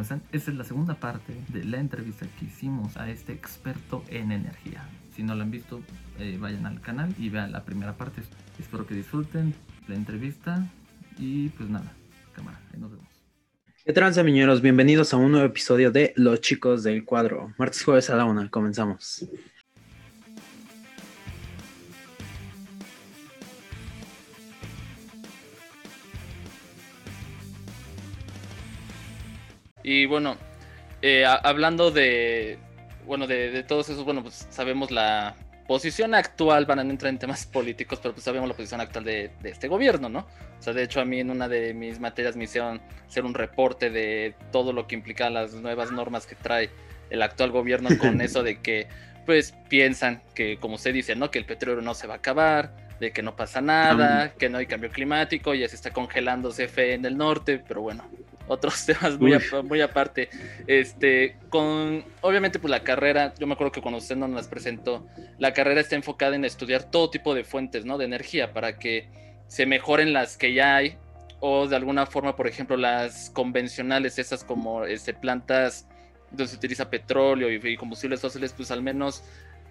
[0.00, 4.86] Esta es la segunda parte de la entrevista que hicimos a este experto en energía.
[5.14, 5.80] Si no lo han visto,
[6.18, 8.20] eh, vayan al canal y vean la primera parte.
[8.58, 9.54] Espero que disfruten
[9.88, 10.66] la entrevista
[11.18, 11.90] y pues nada,
[12.34, 13.06] cámara, ahí nos vemos.
[13.86, 14.60] ¿Qué tranza, miñeros?
[14.60, 17.54] Bienvenidos a un nuevo episodio de Los Chicos del Cuadro.
[17.56, 19.26] Martes, jueves a la una, comenzamos.
[29.86, 30.36] Y bueno,
[31.00, 32.58] eh, a- hablando de,
[33.06, 35.36] bueno, de, de todos esos, bueno, pues sabemos la
[35.68, 39.30] posición actual, van a entrar en temas políticos, pero pues sabemos la posición actual de,
[39.40, 40.26] de este gobierno, ¿no?
[40.58, 43.32] O sea, de hecho a mí en una de mis materias me hicieron hacer un
[43.34, 46.68] reporte de todo lo que implica las nuevas normas que trae
[47.10, 48.88] el actual gobierno con eso de que,
[49.24, 51.30] pues, piensan que, como usted dice, ¿no?
[51.30, 54.58] Que el petróleo no se va a acabar, de que no pasa nada, que no
[54.58, 58.04] hay cambio climático, ya se está congelando CFE en el norte, pero bueno,
[58.48, 59.42] otros temas muy, Uy.
[59.46, 60.28] apa- muy aparte.
[60.66, 65.06] Este, con, obviamente, pues la carrera, yo me acuerdo que cuando usted nos las presentó,
[65.38, 67.98] la carrera está enfocada en estudiar todo tipo de fuentes, ¿no?
[67.98, 69.08] De energía para que
[69.48, 70.96] se mejoren las que ya hay
[71.40, 75.86] o de alguna forma, por ejemplo, las convencionales, esas como este, plantas
[76.30, 79.22] donde se utiliza petróleo y, y combustibles fósiles, pues al menos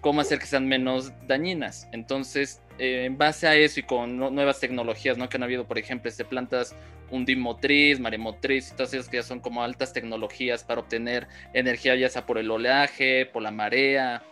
[0.06, 1.88] cómo hacer que sean menos dañinas.
[1.90, 5.28] Entonces, eh, en base a eso y con nu- nuevas tecnologías, ¿no?
[5.28, 6.76] Que han habido, por ejemplo, este, plantas
[7.10, 12.08] undimotriz, maremotriz y todas esas que ya son como altas tecnologías para obtener energía, ya
[12.08, 14.22] sea por el oleaje, por la marea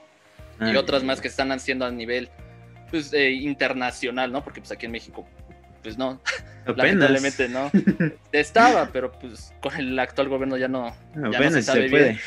[0.61, 2.29] y Ah, otras más que están haciendo a nivel
[2.93, 4.45] pues, eh, internacional, ¿no?
[4.45, 5.27] Porque pues aquí en México,
[5.83, 6.21] pues no,
[6.67, 6.77] Apenas.
[6.77, 7.73] lamentablemente no.
[8.33, 10.95] Estaba, pero pues con el actual gobierno ya no,
[11.33, 12.05] ya no se sabe se puede.
[12.11, 12.21] bien.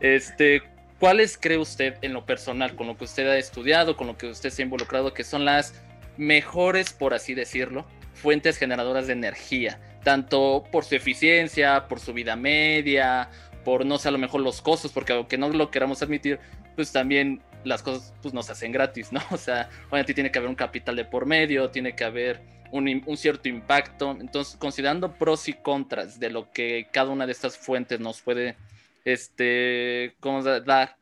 [0.00, 0.62] Este,
[0.98, 4.26] ¿cuáles cree usted en lo personal, con lo que usted ha estudiado, con lo que
[4.26, 5.74] usted se ha involucrado, que son las
[6.16, 9.80] mejores, por así decirlo, fuentes generadoras de energía?
[10.04, 13.30] Tanto por su eficiencia, por su vida media,
[13.64, 16.38] por no sé, a lo mejor los costos, porque aunque no lo queramos admitir,
[16.74, 19.20] pues también las cosas pues nos hacen gratis, ¿no?
[19.30, 22.40] O sea, obviamente tiene que haber un capital de por medio, tiene que haber
[22.70, 24.16] un, cierto impacto.
[24.20, 28.56] Entonces, considerando pros y contras de lo que cada una de estas fuentes nos puede
[29.04, 30.96] este, ¿cómo dar?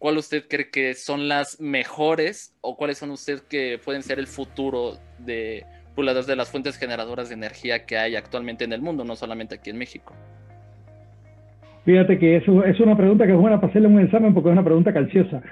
[0.00, 4.26] ¿Cuál usted cree que son las mejores o cuáles son usted que pueden ser el
[4.26, 8.80] futuro de, pues, las- de las fuentes generadoras de energía que hay actualmente en el
[8.80, 10.14] mundo, no solamente aquí en México?
[11.84, 14.52] Fíjate que eso es una pregunta que es buena para hacerle un examen porque es
[14.54, 15.42] una pregunta calciosa.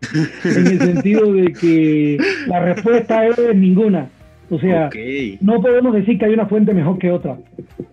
[0.44, 4.08] en el sentido de que la respuesta es ninguna.
[4.50, 4.88] O sea,
[5.42, 7.36] no podemos decir que hay una fuente mejor que otra.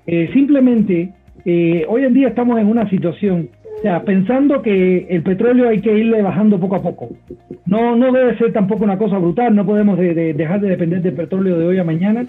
[0.08, 1.12] Eh, simplemente,
[1.44, 3.50] eh, hoy en día estamos en una situación,
[4.06, 7.10] pensando que el petróleo hay que irle bajando poco a poco.
[7.66, 11.02] No, no debe ser tampoco una cosa brutal, no podemos de- de- dejar de depender
[11.02, 12.26] del petróleo de hoy a mañana.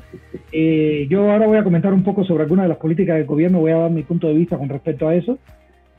[0.52, 3.60] Eh, yo ahora voy a comentar un poco sobre algunas de las políticas del gobierno,
[3.60, 5.38] voy a dar mi punto de vista con respecto a eso.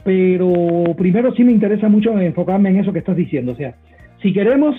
[0.03, 3.51] Pero primero sí me interesa mucho enfocarme en eso que estás diciendo.
[3.51, 3.73] O sea,
[4.22, 4.75] si queremos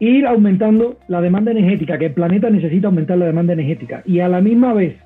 [0.00, 4.28] ir aumentando la demanda energética, que el planeta necesita aumentar la demanda energética, y a
[4.28, 4.96] la misma vez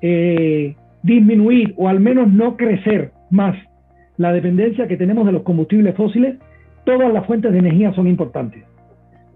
[0.00, 3.56] eh, disminuir o al menos no crecer más
[4.18, 6.36] la dependencia que tenemos de los combustibles fósiles,
[6.84, 8.62] todas las fuentes de energía son importantes.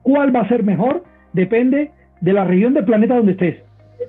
[0.03, 1.04] ¿Cuál va a ser mejor?
[1.32, 3.56] Depende de la región del planeta donde estés,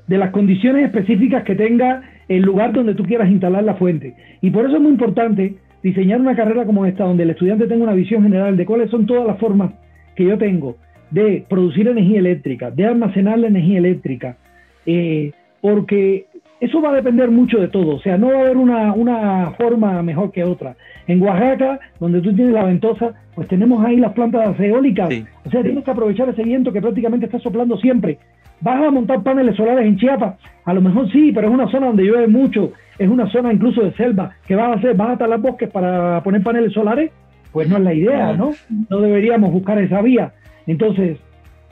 [0.07, 4.15] de las condiciones específicas que tenga el lugar donde tú quieras instalar la fuente.
[4.41, 7.83] Y por eso es muy importante diseñar una carrera como esta, donde el estudiante tenga
[7.83, 9.73] una visión general de cuáles son todas las formas
[10.15, 10.77] que yo tengo
[11.11, 14.37] de producir energía eléctrica, de almacenar la energía eléctrica,
[14.85, 15.31] eh,
[15.61, 16.25] porque
[16.63, 19.51] eso va a depender mucho de todo, o sea, no va a haber una, una
[19.57, 20.75] forma mejor que otra.
[21.07, 25.25] En Oaxaca, donde tú tienes la ventosa, pues tenemos ahí las plantas eólicas, Sí.
[25.45, 28.17] o sea, tienes que aprovechar ese viento que prácticamente está soplando siempre.
[28.61, 30.35] ¿Vas a montar paneles solares en Chiapas?
[30.63, 33.81] A lo mejor sí, pero es una zona donde llueve mucho, es una zona incluso
[33.81, 34.31] de selva.
[34.47, 34.95] ¿Qué vas a hacer?
[34.95, 37.11] ¿Vas a talar bosques para poner paneles solares?
[37.51, 38.51] Pues no es la idea, ¿no?
[38.89, 40.31] No deberíamos buscar esa vía.
[40.65, 41.17] Entonces,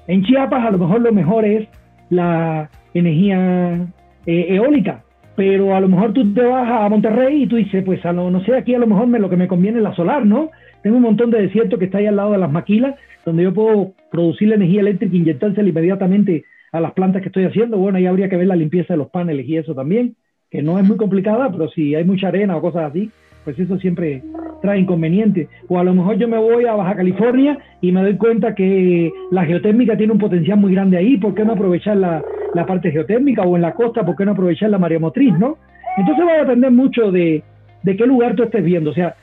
[0.08, 1.68] en Chiapas a lo mejor lo mejor es
[2.10, 3.88] la energía
[4.26, 5.04] eh, eólica,
[5.36, 8.30] pero a lo mejor tú te vas a Monterrey y tú dices, pues a lo,
[8.30, 10.52] no sé, aquí a lo mejor me, lo que me conviene es la solar, ¿no?
[10.84, 12.96] Tengo un montón de desierto que está ahí al lado de las maquilas,
[13.26, 17.46] donde yo puedo producir la energía eléctrica e inyectársela inmediatamente a las plantas que estoy
[17.46, 17.78] haciendo.
[17.78, 20.16] Bueno, ahí habría que ver la limpieza de los paneles y eso también,
[20.50, 23.12] que no es muy complicada, pero si hay mucha arena o cosas así,
[23.44, 24.24] pues eso siempre
[24.62, 25.48] trae inconvenientes.
[25.68, 29.12] O a lo mejor yo me voy a Baja California y me doy cuenta que
[29.32, 32.24] la geotérmica tiene un potencial muy grande ahí, ¿por qué no aprovechar la,
[32.54, 33.42] la parte geotérmica?
[33.44, 35.58] O en la costa, ¿por qué no aprovechar la maremotriz, no?
[35.98, 37.44] Entonces va a depender mucho de,
[37.84, 38.92] de qué lugar tú estés viendo.
[38.92, 39.16] O sea,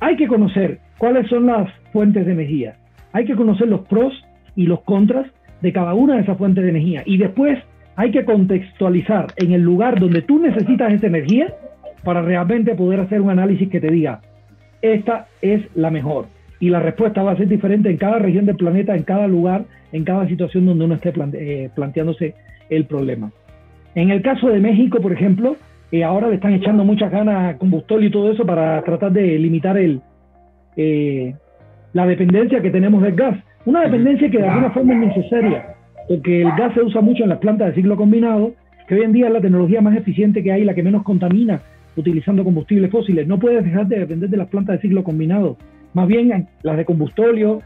[0.00, 2.76] hay que conocer cuáles son las fuentes de energía.
[3.12, 4.12] Hay que conocer los pros
[4.54, 5.26] y los contras
[5.60, 7.02] de cada una de esas fuentes de energía.
[7.04, 7.58] Y después
[7.96, 11.52] hay que contextualizar en el lugar donde tú necesitas esa energía
[12.04, 14.20] para realmente poder hacer un análisis que te diga,
[14.82, 16.26] esta es la mejor.
[16.60, 19.64] Y la respuesta va a ser diferente en cada región del planeta, en cada lugar,
[19.92, 22.34] en cada situación donde uno esté eh, planteándose
[22.68, 23.30] el problema.
[23.94, 25.56] En el caso de México, por ejemplo,
[25.90, 29.38] eh, ahora le están echando muchas ganas a combustóleo y todo eso para tratar de
[29.38, 29.78] limitar
[30.76, 31.34] eh,
[31.92, 33.38] la dependencia que tenemos del gas.
[33.64, 35.74] Una dependencia que de alguna forma es necesaria,
[36.08, 38.52] porque el gas se usa mucho en las plantas de ciclo combinado,
[38.86, 41.60] que hoy en día es la tecnología más eficiente que hay, la que menos contamina
[41.98, 43.26] utilizando combustibles fósiles.
[43.26, 45.56] No puedes dejar de depender de las plantas de ciclo combinado.
[45.94, 47.62] Más bien las de combustóleo,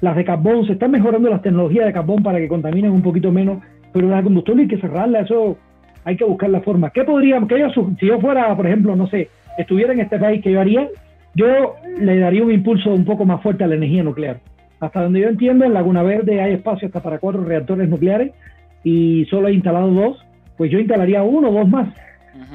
[0.00, 3.30] las de carbón, se están mejorando las tecnologías de carbón para que contaminen un poquito
[3.30, 5.58] menos, pero las de combustóleo hay que cerrarla, eso
[6.04, 6.90] hay que buscar la forma.
[6.90, 9.28] ¿Qué podríamos, que yo, si yo fuera, por ejemplo, no sé,
[9.58, 10.88] estuviera en este país, ¿qué yo haría?
[11.34, 14.38] Yo le daría un impulso un poco más fuerte a la energía nuclear.
[14.80, 18.32] Hasta donde yo entiendo, en Laguna Verde hay espacio hasta para cuatro reactores nucleares
[18.82, 20.24] y solo he instalado dos,
[20.56, 21.88] pues yo instalaría uno o dos más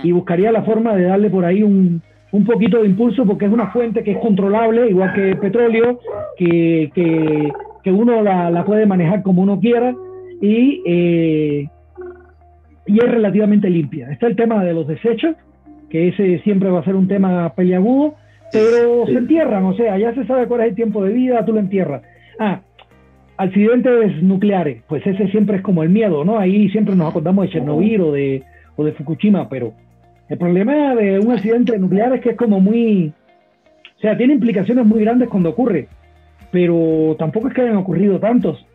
[0.03, 3.51] y buscaría la forma de darle por ahí un, un poquito de impulso porque es
[3.51, 5.99] una fuente que es controlable, igual que el petróleo,
[6.37, 7.51] que, que,
[7.83, 9.95] que uno la, la, puede manejar como uno quiera
[10.41, 11.67] y, eh,
[12.85, 14.11] y es relativamente limpia.
[14.11, 15.35] Está el tema de los desechos,
[15.89, 18.15] que ese siempre va a ser un tema peliagudo,
[18.51, 21.53] pero se entierran, o sea, ya se sabe cuál es el tiempo de vida, tú
[21.53, 22.01] lo entierras.
[22.39, 22.61] Ah,
[23.37, 26.37] accidentes nucleares, pues ese siempre es como el miedo, ¿no?
[26.37, 28.43] Ahí siempre nos acordamos de Chernobyl o de,
[28.79, 29.73] o de Fukushima, pero
[30.29, 33.11] el problema de un accidente nuclear es que es como muy,
[33.97, 35.89] o sea, tiene implicaciones muy grandes cuando ocurre,
[36.49, 38.65] pero tampoco es que hayan ocurrido tantos.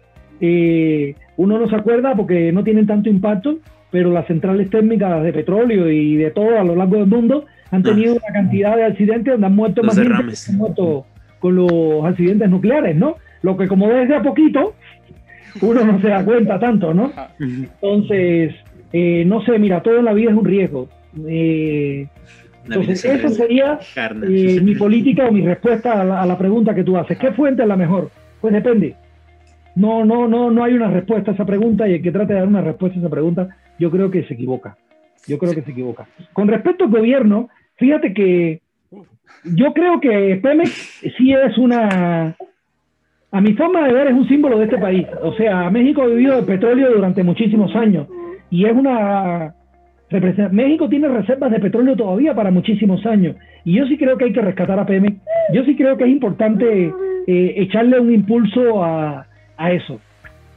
[0.42, 3.60] Eh, uno no se acuerda porque no tienen tanto impacto,
[3.90, 7.80] pero las centrales térmicas de petróleo y de todo a lo largo del mundo han
[7.80, 7.90] ah.
[7.90, 11.06] tenido una cantidad de accidentes donde han muerto más gente que han muerto
[11.38, 13.16] con los accidentes nucleares, ¿no?
[13.40, 14.74] Lo que como desde a poquito,
[15.62, 17.10] uno no se da cuenta tanto, ¿no?
[17.40, 18.54] Entonces,
[18.96, 20.88] eh, no sé, mira, todo en la vida es un riesgo.
[21.26, 22.06] Eh,
[22.64, 23.80] entonces, esa sería
[24.22, 27.18] eh, mi política o mi respuesta a la, pregunta que tú haces.
[27.18, 28.12] ¿Qué fuente es la mejor?
[28.40, 28.94] Pues depende.
[29.74, 32.38] No, no, no, no hay una respuesta a esa pregunta y el que trate de
[32.38, 33.48] dar una respuesta a esa pregunta,
[33.80, 34.76] yo creo que se equivoca.
[35.26, 36.06] Yo creo que se equivoca.
[36.32, 38.60] Con respecto al gobierno, fíjate que
[39.42, 42.36] yo creo que Pemex sí es una,
[43.32, 45.04] a mi forma de ver, es un símbolo de este país.
[45.20, 48.06] O sea, México ha vivido de petróleo durante muchísimos años
[48.50, 49.54] y es una
[50.52, 54.32] México tiene reservas de petróleo todavía para muchísimos años y yo sí creo que hay
[54.32, 55.16] que rescatar a Pemex.
[55.52, 56.92] Yo sí creo que es importante
[57.26, 59.26] eh, echarle un impulso a,
[59.56, 60.00] a eso.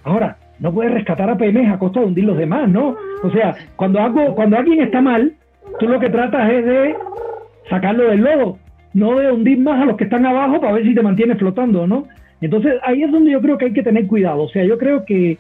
[0.04, 2.95] Ahora, no puedes rescatar a Pemex a costa de hundir los demás, ¿no?
[3.24, 4.00] O sea, cuando,
[4.36, 5.33] cuando alguien está mal,
[5.80, 6.95] tú lo que tratas es de
[7.69, 8.57] sacarlo del lodo,
[8.94, 11.88] no de hundir más a los que están abajo para ver si te mantienes flotando,
[11.88, 12.07] ¿no?
[12.42, 14.44] Entonces ahí es donde yo creo que hay que tener cuidado.
[14.44, 15.38] O sea, yo creo que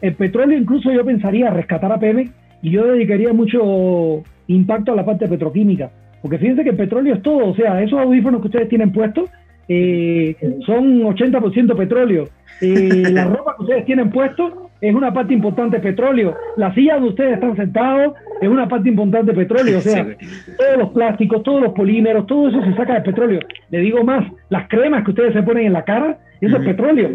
[0.00, 2.30] el petróleo incluso yo pensaría rescatar a Pemex
[2.62, 5.90] y yo dedicaría mucho impacto a la parte petroquímica.
[6.22, 7.50] Porque fíjense que el petróleo es todo.
[7.50, 9.30] O sea, esos audífonos que ustedes tienen puestos
[9.68, 12.28] eh, son 80% petróleo.
[12.60, 16.36] Eh, la ropa que ustedes tienen puesto es una parte importante de petróleo.
[16.56, 19.78] La silla donde ustedes están sentados es una parte importante de petróleo.
[19.78, 20.06] O sea,
[20.58, 23.40] todos los plásticos, todos los polímeros, todo eso se saca de petróleo.
[23.70, 27.10] Le digo más, las cremas que ustedes se ponen en la cara, eso es petróleo.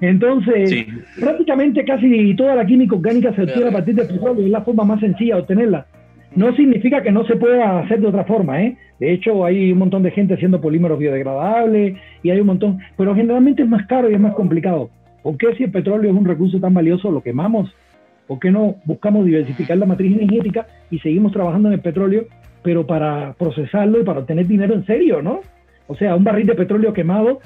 [0.00, 0.86] Entonces,
[1.18, 4.44] prácticamente casi toda la química orgánica se obtiene a partir del petróleo.
[4.44, 5.86] Es la forma más sencilla de obtenerla.
[6.34, 8.76] No significa que no se pueda hacer de otra forma, ¿eh?
[8.98, 13.14] De hecho, hay un montón de gente haciendo polímeros biodegradables y hay un montón, pero
[13.14, 14.90] generalmente es más caro y es más complicado.
[15.22, 17.72] ¿Por qué si el petróleo es un recurso tan valioso lo quemamos?
[18.26, 22.26] ¿Por qué no buscamos diversificar la matriz energética y seguimos trabajando en el petróleo,
[22.62, 25.40] pero para procesarlo y para obtener dinero en serio, ¿no?
[25.86, 27.40] O sea, un barril de petróleo quemado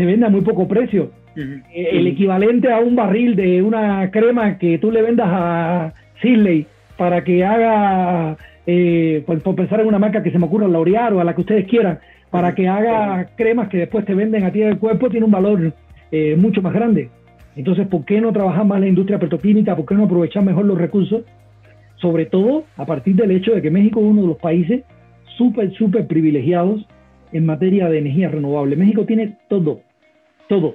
[0.00, 1.10] se vende a muy poco precio.
[1.36, 1.60] Eh,
[1.92, 5.92] el equivalente a un barril de una crema que tú le vendas a
[6.22, 6.66] Sisley
[6.96, 11.20] para que haga, eh, por, pensar en una marca que se me ocurra, L'Oreal o
[11.20, 11.98] a la que ustedes quieran,
[12.30, 15.74] para que haga cremas que después te venden a ti del cuerpo, tiene un valor
[16.10, 17.10] eh, mucho más grande.
[17.54, 19.76] Entonces, ¿por qué no trabajar más la industria petroquímica?
[19.76, 21.24] ¿Por qué no aprovechar mejor los recursos?
[21.96, 24.80] Sobre todo a partir del hecho de que México es uno de los países
[25.36, 26.86] súper, súper privilegiados
[27.32, 28.76] en materia de energía renovable.
[28.76, 29.82] México tiene todo,
[30.50, 30.74] todo.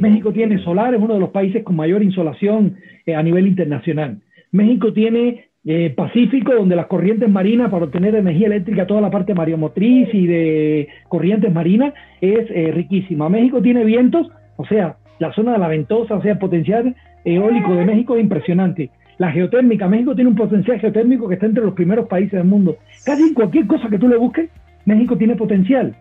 [0.00, 4.18] México tiene solar, es uno de los países con mayor insolación eh, a nivel internacional.
[4.52, 9.32] México tiene eh, Pacífico, donde las corrientes marinas para obtener energía eléctrica, toda la parte
[9.32, 13.30] mareomotriz y de corrientes marinas es eh, riquísima.
[13.30, 17.74] México tiene vientos, o sea, la zona de la ventosa, o sea, el potencial eólico
[17.74, 18.90] de México es impresionante.
[19.16, 22.76] La geotérmica, México tiene un potencial geotérmico que está entre los primeros países del mundo.
[23.06, 24.50] Casi en cualquier cosa que tú le busques,
[24.84, 25.96] México tiene potencial.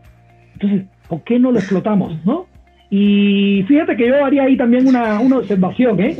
[0.54, 2.48] Entonces, ¿por qué no lo explotamos, no?
[2.89, 6.15] Y fíjate que yo haría ahí también una, una observación, ¿eh?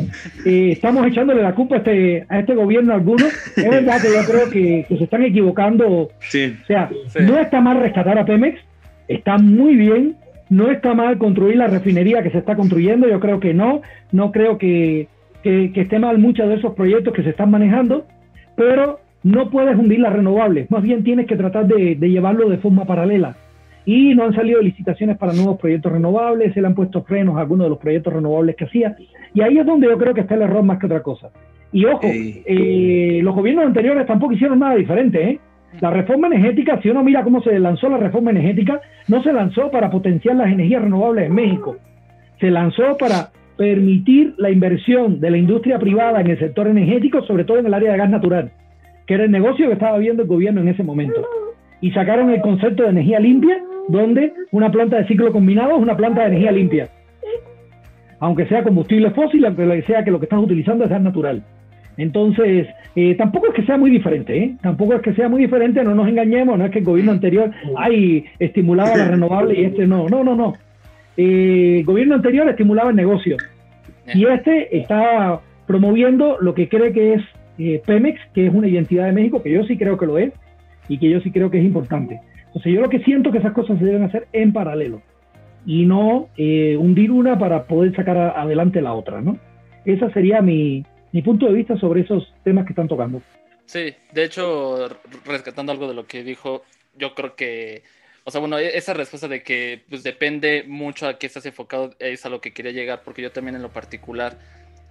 [0.46, 0.70] ¿eh?
[0.74, 3.34] Estamos echándole la culpa a este, a este gobierno algunos.
[3.56, 6.10] Es verdad que yo creo que, que se están equivocando.
[6.20, 6.56] Sí.
[6.62, 6.90] O sea,
[7.22, 8.60] no está mal rescatar a Pemex,
[9.08, 10.16] está muy bien.
[10.50, 13.82] No está mal construir la refinería que se está construyendo, yo creo que no.
[14.14, 15.08] No creo que,
[15.44, 18.06] que, que esté mal muchos de esos proyectos que se están manejando,
[18.56, 20.72] pero no puedes hundir las renovables.
[20.72, 23.36] Más bien tienes que tratar de, de llevarlo de forma paralela
[23.88, 27.40] y no han salido licitaciones para nuevos proyectos renovables, se le han puesto frenos a
[27.40, 28.98] algunos de los proyectos renovables que hacía,
[29.34, 31.30] y ahí es donde yo creo que está el error más que otra cosa.
[31.72, 35.40] Y ojo, eh, los gobiernos anteriores tampoco hicieron nada diferente, ¿eh?
[35.80, 39.72] La reforma energética, si uno mira cómo se lanzó la reforma energética, no se lanzó
[39.72, 41.78] para potenciar las energías renovables en México,
[42.42, 47.46] se lanzó para permitir la inversión de la industria privada en el sector energético, sobre
[47.46, 48.52] todo en el área de gas natural,
[49.06, 51.26] que era el negocio que estaba viendo el gobierno en ese momento.
[51.80, 55.98] Y sacaron el concepto de energía limpia donde una planta de ciclo combinado es una
[55.98, 56.90] planta de energía limpia.
[58.20, 61.44] Aunque sea combustible fósil, aunque sea que lo que estás utilizando es gas natural.
[61.98, 64.56] Entonces, eh, tampoco es que sea muy diferente, ¿eh?
[64.62, 67.52] Tampoco es que sea muy diferente, no nos engañemos, no es que el gobierno anterior
[67.76, 70.54] hay estimulaba la renovable y este no, no, no, no.
[71.16, 73.38] Eh, el gobierno anterior estimulaba el negocio
[74.14, 79.14] y este está promoviendo lo que cree que es Pemex, que es una identidad de
[79.14, 80.32] México, que yo sí creo que lo es
[80.88, 82.20] y que yo sí creo que es importante.
[82.58, 85.04] Entonces yo lo que siento que esas cosas se deben hacer en paralelo
[85.64, 89.38] y no eh, hundir una para poder sacar adelante la otra, ¿no?
[89.86, 93.22] Ese sería mi, mi punto de vista sobre esos temas que están tocando.
[93.68, 94.90] Sí, de hecho,
[95.24, 96.64] rescatando algo de lo que dijo,
[96.98, 97.84] yo creo que,
[98.24, 101.92] o sea, bueno, e-, esa respuesta de que pues depende mucho a qué estás enfocado
[102.00, 104.40] es a lo que quería llegar, porque yo también en lo particular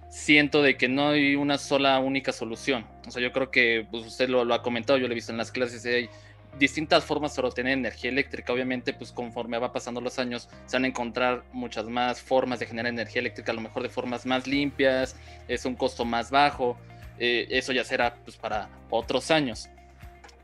[0.09, 2.85] siento de que no hay una sola única solución.
[3.05, 5.33] O sea, yo creo que pues, usted lo, lo ha comentado, yo lo he visto
[5.33, 6.09] en las clases, hay
[6.59, 8.53] distintas formas para obtener energía eléctrica.
[8.53, 12.65] Obviamente, pues conforme va pasando los años, se van a encontrar muchas más formas de
[12.65, 15.15] generar energía eléctrica, a lo mejor de formas más limpias,
[15.47, 16.77] es un costo más bajo.
[17.19, 19.69] Eh, eso ya será pues para otros años.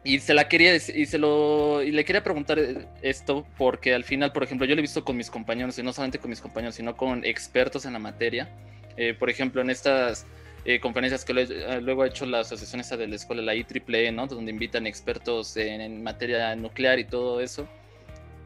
[0.05, 4.03] Y se la quería y se lo y le quería preguntar eh, esto porque al
[4.03, 6.41] final, por ejemplo, yo lo he visto con mis compañeros y no solamente con mis
[6.41, 8.49] compañeros, sino con expertos en la materia.
[8.97, 10.25] Eh, por ejemplo, en estas
[10.65, 14.11] eh, conferencias que eh, luego ha hecho la asociación esa de la escuela, la IEEE,
[14.11, 14.27] ¿no?
[14.27, 17.67] Donde invitan expertos en, materia nuclear y todo eso.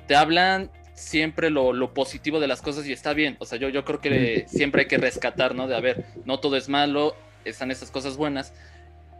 [0.07, 3.37] Te hablan siempre lo, lo, positivo de las cosas y está bien.
[3.39, 5.67] O sea, yo, yo creo que siempre hay que rescatar, ¿no?
[5.67, 8.53] De, a ver, no todo es malo, están esas cosas buenas,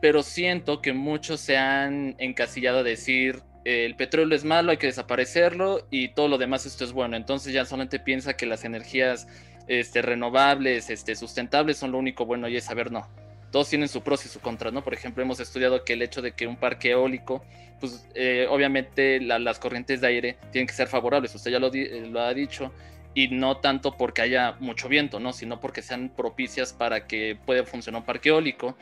[0.01, 4.87] pero siento que muchos se han encasillado a decir, el petróleo es malo, hay que
[4.87, 7.17] desaparecerlo y todo lo demás esto es bueno.
[7.17, 9.27] Entonces ya solamente piensa que las energías
[9.67, 13.07] este, renovables, este, sustentables son lo único bueno y es saber no.
[13.51, 14.83] Todos tienen su pros y su contra, ¿no?
[14.83, 17.45] Por ejemplo, hemos estudiado que el hecho de que un parque eólico,
[17.79, 22.07] pues eh, obviamente las corrientes de aire tienen que ser favorables, usted ya lo, eh,
[22.09, 22.73] lo ha dicho,
[23.13, 25.31] y no tanto porque haya mucho viento, ¿no?
[25.31, 28.75] Sino porque sean propicias para que pueda funcionar un parque eólico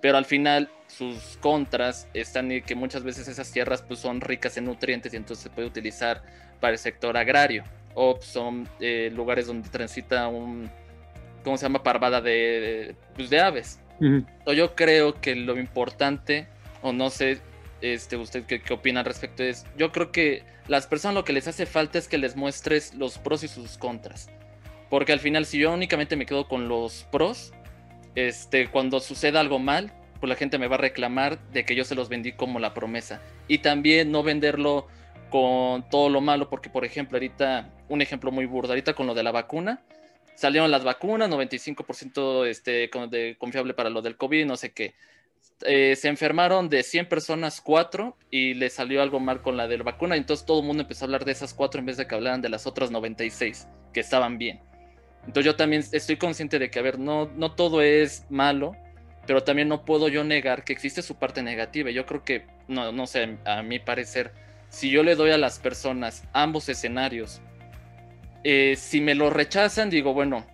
[0.00, 4.56] pero al final sus contras están en que muchas veces esas tierras pues son ricas
[4.56, 6.22] en nutrientes y entonces se puede utilizar
[6.58, 10.70] para el sector agrario o son eh, lugares donde transita un,
[11.44, 11.82] ¿cómo se llama?
[11.82, 13.80] Parvada de, pues, de aves.
[14.46, 16.48] Yo creo que lo importante,
[16.80, 17.38] o no sé,
[17.82, 21.32] este, usted qué, qué opina al respecto, es, yo creo que las personas lo que
[21.32, 24.30] les hace falta es que les muestres los pros y sus contras.
[24.88, 27.52] Porque al final, si yo únicamente me quedo con los pros,
[28.14, 31.84] este, cuando suceda algo mal, pues la gente me va a reclamar de que yo
[31.84, 33.20] se los vendí como la promesa.
[33.48, 34.86] Y también no venderlo
[35.30, 39.22] con todo lo malo, porque por ejemplo, ahorita, un ejemplo muy burdo, con lo de
[39.22, 39.82] la vacuna,
[40.34, 44.94] salieron las vacunas, 95% este, de confiable para lo del COVID, no sé qué.
[45.66, 49.76] Eh, se enfermaron de 100 personas, 4, y le salió algo mal con la de
[49.76, 52.06] la vacuna, entonces todo el mundo empezó a hablar de esas 4 en vez de
[52.06, 54.60] que hablaran de las otras 96, que estaban bien.
[55.26, 58.74] Entonces yo también estoy consciente de que, a ver, no, no todo es malo,
[59.26, 61.90] pero también no puedo yo negar que existe su parte negativa.
[61.90, 64.32] Yo creo que, no, no sé, a mi parecer,
[64.70, 67.42] si yo le doy a las personas ambos escenarios,
[68.44, 70.46] eh, si me lo rechazan, digo, bueno,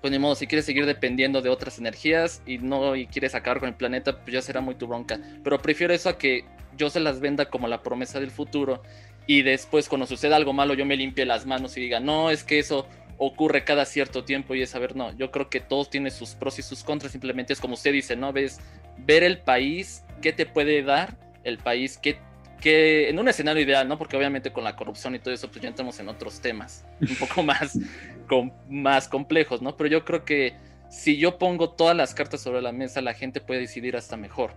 [0.00, 3.60] pues ni modo, si quieres seguir dependiendo de otras energías y no y quieres acabar
[3.60, 5.18] con el planeta, pues ya será muy tu bronca.
[5.42, 6.44] Pero prefiero eso a que
[6.76, 8.82] yo se las venda como la promesa del futuro
[9.26, 12.44] y después cuando suceda algo malo yo me limpie las manos y diga, no, es
[12.44, 12.86] que eso
[13.18, 16.58] ocurre cada cierto tiempo y es saber, no, yo creo que todos tienen sus pros
[16.58, 18.32] y sus contras, simplemente es como usted dice, ¿no?
[18.32, 18.60] Ves,
[18.98, 22.18] ver el país, qué te puede dar el país, qué,
[22.60, 23.98] que en un escenario ideal, ¿no?
[23.98, 27.16] Porque obviamente con la corrupción y todo eso, pues ya entramos en otros temas un
[27.16, 27.78] poco más,
[28.28, 29.76] con, más complejos, ¿no?
[29.76, 30.54] Pero yo creo que
[30.88, 34.52] si yo pongo todas las cartas sobre la mesa, la gente puede decidir hasta mejor,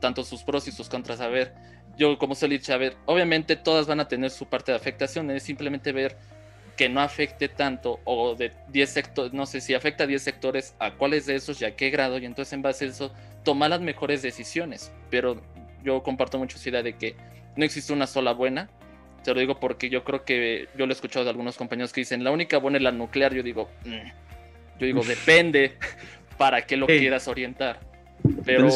[0.00, 1.20] tanto sus pros y sus contras.
[1.20, 1.54] A ver,
[1.96, 5.42] yo como se a ver, obviamente todas van a tener su parte de afectación, es
[5.42, 6.16] simplemente ver
[6.76, 10.76] que no afecte tanto o de 10 sectores, no sé si afecta a 10 sectores,
[10.78, 13.70] a cuáles de esos y a qué grado y entonces en base a eso tomar
[13.70, 14.92] las mejores decisiones.
[15.10, 15.42] Pero
[15.84, 17.16] yo comparto mucho esa idea de que
[17.56, 18.68] no existe una sola buena.
[19.24, 22.00] Te lo digo porque yo creo que yo lo he escuchado de algunos compañeros que
[22.00, 23.34] dicen la única buena es la nuclear.
[23.34, 24.78] Yo digo, mm".
[24.78, 25.72] yo digo, depende
[26.38, 27.80] para qué lo quieras orientar.
[28.44, 28.68] Pero,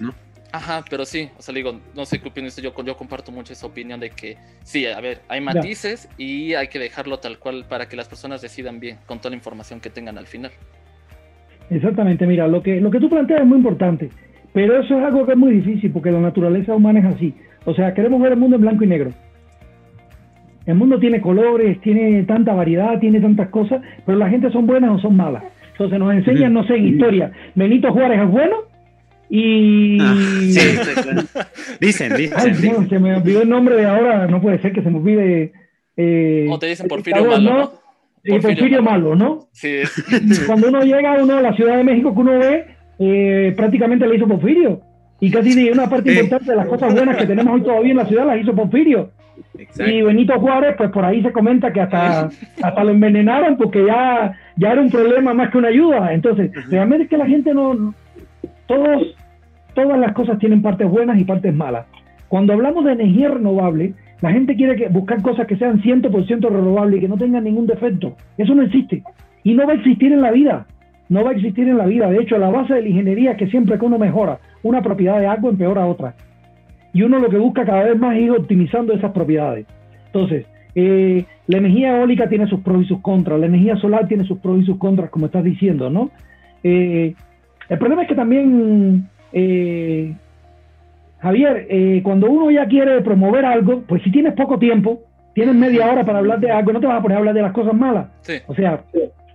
[0.00, 0.14] ¿no?
[0.50, 3.66] Ajá, pero sí, o sea, digo, no sé qué opinas, yo, yo comparto mucho esa
[3.66, 7.86] opinión de que sí, a ver, hay matices y hay que dejarlo tal cual para
[7.86, 10.50] que las personas decidan bien con toda la información que tengan al final.
[11.68, 14.08] Exactamente, mira, lo que, lo que tú planteas es muy importante,
[14.52, 17.34] pero eso es algo que es muy difícil porque la naturaleza humana es así.
[17.64, 19.10] O sea, queremos ver el mundo en blanco y negro.
[20.66, 24.90] El mundo tiene colores, tiene tanta variedad, tiene tantas cosas, pero la gente son buenas
[24.90, 25.42] o son malas.
[25.72, 28.56] Entonces nos enseñan, no sé, en historia, Benito Juárez es bueno
[29.30, 29.98] y.
[30.00, 30.60] Ah, sí,
[31.80, 32.88] dicen, dicen.
[32.88, 35.52] se me olvidó el nombre de ahora, no puede ser que se me olvide.
[35.96, 37.50] Eh, o te dicen Porfirio Malo.
[37.50, 37.72] ¿no?
[38.40, 39.48] Porfirio, Malo, ¿no?
[39.52, 39.80] Sí.
[40.46, 42.66] Cuando uno llega uno a la Ciudad de México que uno ve,
[42.98, 44.80] eh, prácticamente le hizo Porfirio.
[45.20, 48.06] Y casi una parte importante de las cosas buenas que tenemos hoy todavía en la
[48.06, 49.10] ciudad las hizo Porfirio.
[49.78, 52.28] Y Benito Juárez, pues por ahí se comenta que hasta,
[52.62, 56.12] hasta lo envenenaron porque ya, ya era un problema más que una ayuda.
[56.12, 57.94] Entonces, realmente es que la gente no,
[58.66, 59.16] todos,
[59.74, 61.86] todas las cosas tienen partes buenas y partes malas.
[62.28, 67.00] Cuando hablamos de energía renovable, la gente quiere buscar cosas que sean 100% renovables y
[67.00, 68.16] que no tengan ningún defecto.
[68.36, 69.02] Eso no existe.
[69.44, 70.66] Y no va a existir en la vida.
[71.08, 72.10] No va a existir en la vida.
[72.10, 75.18] De hecho, la base de la ingeniería es que siempre que uno mejora una propiedad
[75.18, 76.14] de algo, empeora otra.
[76.92, 79.66] Y uno lo que busca cada vez más es ir optimizando esas propiedades.
[80.06, 84.24] Entonces, eh, la energía eólica tiene sus pros y sus contras, la energía solar tiene
[84.24, 86.10] sus pros y sus contras, como estás diciendo, ¿no?
[86.62, 87.14] Eh,
[87.68, 90.14] el problema es que también, eh,
[91.20, 95.00] Javier, cuando uno ya quiere promover algo, pues si tienes poco tiempo,
[95.34, 97.42] tienes media hora para hablar de algo, no te vas a poner a hablar de
[97.42, 98.06] las cosas malas.
[98.46, 98.82] O sea,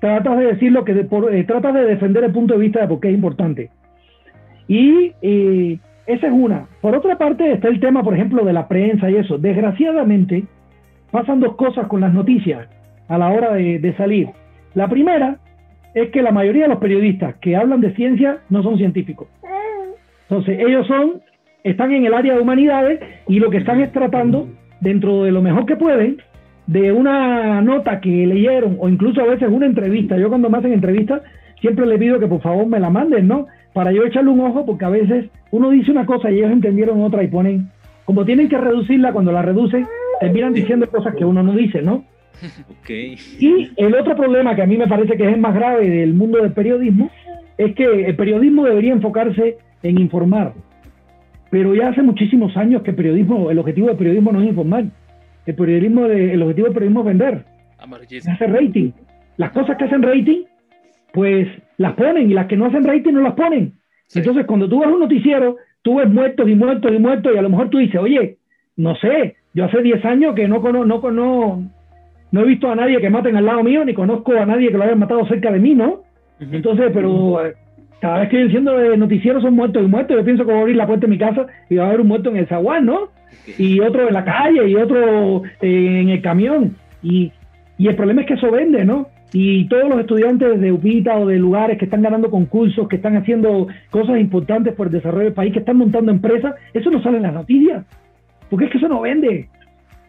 [0.04, 3.00] tratas de decir lo que, eh, tratas de defender el punto de vista de por
[3.00, 3.70] qué es importante.
[4.68, 6.68] Y esa es una.
[6.82, 9.38] Por otra parte está el tema, por ejemplo, de la prensa y eso.
[9.38, 10.44] Desgraciadamente,
[11.10, 12.68] pasan dos cosas con las noticias
[13.08, 14.28] a la hora de salir.
[14.74, 15.38] La primera
[15.94, 19.30] es que la mayoría de los periodistas que hablan de ciencia no son científicos.
[20.24, 21.22] Entonces, ellos son,
[21.64, 23.00] están en el área de humanidades
[23.30, 24.50] y lo que están es tratando,
[24.82, 26.18] dentro de lo mejor que pueden,
[26.68, 30.18] de una nota que leyeron o incluso a veces una entrevista.
[30.18, 31.22] Yo cuando me hacen entrevistas
[31.60, 33.48] siempre les pido que por favor me la manden, ¿no?
[33.74, 37.02] Para yo echarle un ojo porque a veces uno dice una cosa y ellos entendieron
[37.02, 37.70] otra y ponen,
[38.06, 39.88] como tienen que reducirla, cuando la reducen,
[40.20, 42.04] terminan diciendo cosas que uno no dice, ¿no?
[43.40, 46.14] Y el otro problema que a mí me parece que es el más grave del
[46.14, 47.10] mundo del periodismo
[47.58, 50.54] es que el periodismo debería enfocarse en informar.
[51.50, 54.86] Pero ya hace muchísimos años que el periodismo, el objetivo del periodismo no es informar.
[55.46, 57.46] El periodismo, el objetivo del periodismo es vender.
[58.32, 58.92] Hacer rating.
[59.38, 60.44] Las cosas que hacen rating,
[61.12, 63.74] pues las ponen y las que no hacen rating no las ponen.
[64.14, 67.42] Entonces, cuando tú ves un noticiero, tú ves muertos y muertos y muertos y a
[67.42, 68.38] lo mejor tú dices, oye,
[68.76, 71.70] no sé, yo hace 10 años que no, no, no, no,
[72.32, 74.78] no he visto a nadie que maten al lado mío, ni conozco a nadie que
[74.78, 76.04] lo hayan matado cerca de mí, ¿no?
[76.40, 77.40] Entonces, pero
[78.04, 80.60] cada vez que estoy diciendo de noticieros son muertos y muertos, yo pienso que voy
[80.60, 82.48] a abrir la puerta de mi casa y va a haber un muerto en el
[82.48, 83.08] zaguán, ¿no?
[83.58, 86.76] Y otro en la calle y otro eh, en el camión.
[87.02, 87.32] Y,
[87.78, 89.08] y el problema es que eso vende, ¿no?
[89.32, 93.16] Y todos los estudiantes de UPITA o de lugares que están ganando concursos, que están
[93.16, 97.16] haciendo cosas importantes por el desarrollo del país, que están montando empresas, eso no sale
[97.16, 97.86] en las noticias.
[98.50, 99.48] Porque es que eso no vende.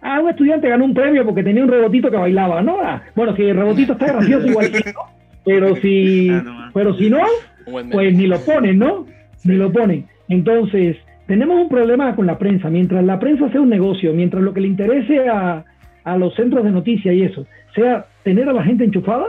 [0.02, 2.76] Ah, un estudiante ganó un premio porque tenía un robotito que bailaba, ¿no?
[2.82, 5.00] Ah, bueno, si el robotito está gracioso igual que no,
[5.44, 7.20] pero si, ah, pero si no,
[7.64, 9.06] pues ni lo ponen, ¿no?
[9.44, 10.06] Ni lo ponen.
[10.28, 10.96] Entonces,
[11.26, 12.70] tenemos un problema con la prensa.
[12.70, 15.64] Mientras la prensa sea un negocio, mientras lo que le interese a,
[16.04, 19.26] a los centros de noticias y eso sea tener a la gente enchufada,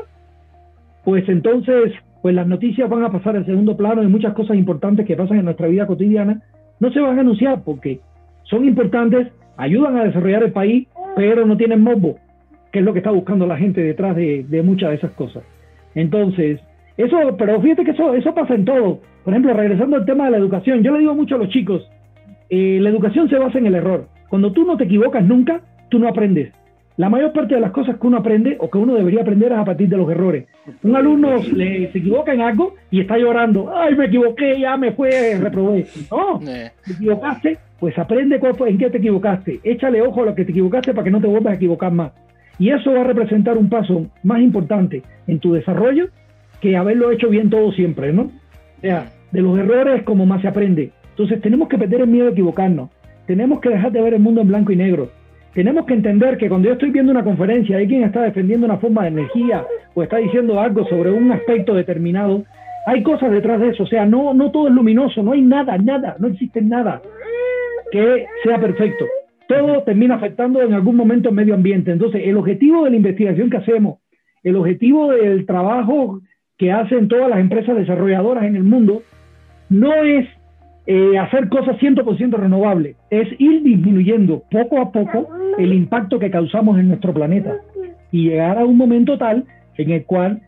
[1.04, 5.06] pues entonces, pues las noticias van a pasar al segundo plano y muchas cosas importantes
[5.06, 6.42] que pasan en nuestra vida cotidiana
[6.80, 8.00] no se van a anunciar porque
[8.44, 12.18] son importantes, ayudan a desarrollar el país, pero no tienen mobo,
[12.72, 15.44] que es lo que está buscando la gente detrás de, muchas de esas cosas.
[15.96, 16.60] Entonces,
[16.98, 19.02] eso, pero fíjate que eso, eso pasa en todo.
[19.24, 21.90] Por ejemplo, regresando al tema de la educación, yo le digo mucho a los chicos,
[22.50, 24.08] eh, la educación se basa en el error.
[24.30, 26.54] Cuando tú no te equivocas nunca, tú no aprendes.
[26.98, 29.58] La mayor parte de las cosas que uno aprende o que uno debería aprender es
[29.58, 30.46] a partir de los errores.
[30.82, 34.94] Un alumno le, se equivoca en algo y está llorando, ay, me equivoqué, ya me
[34.94, 35.88] fue, reprobé.
[36.10, 36.72] No, eh.
[36.86, 39.60] te equivocaste, pues aprende cuál en qué te equivocaste.
[39.64, 42.14] Échale ojo a lo que te equivocaste para que no te vuelvas a equivocar más.
[42.60, 46.08] Y eso va a representar un paso más importante en tu desarrollo
[46.66, 48.24] que haberlo hecho bien todo siempre, ¿no?
[48.24, 50.92] O sea, de los errores como más se aprende.
[51.12, 52.90] Entonces tenemos que perder el miedo a equivocarnos.
[53.28, 55.12] Tenemos que dejar de ver el mundo en blanco y negro.
[55.54, 58.78] tenemos que entender que cuando yo estoy viendo una conferencia, hay quien está defendiendo una
[58.78, 62.44] forma de energía o está diciendo algo sobre un aspecto determinado,
[62.88, 63.84] hay cosas detrás de eso.
[63.84, 67.00] O sea, no, no todo es luminoso, no hay nada, nada, no existe nada
[67.92, 69.06] que sea perfecto.
[69.48, 71.92] Todo termina afectando en algún momento el medio ambiente.
[71.92, 74.00] Entonces, el objetivo de la investigación que hacemos,
[74.44, 76.22] el objetivo del trabajo
[76.58, 79.02] que hacen todas las empresas desarrolladoras en el mundo,
[79.70, 80.28] no es
[80.88, 86.78] eh, hacer cosas 100% renovables, es ir disminuyendo poco a poco el impacto que causamos
[86.80, 87.56] en nuestro planeta
[88.12, 89.46] y llegar a un momento tal
[89.78, 90.42] en el cual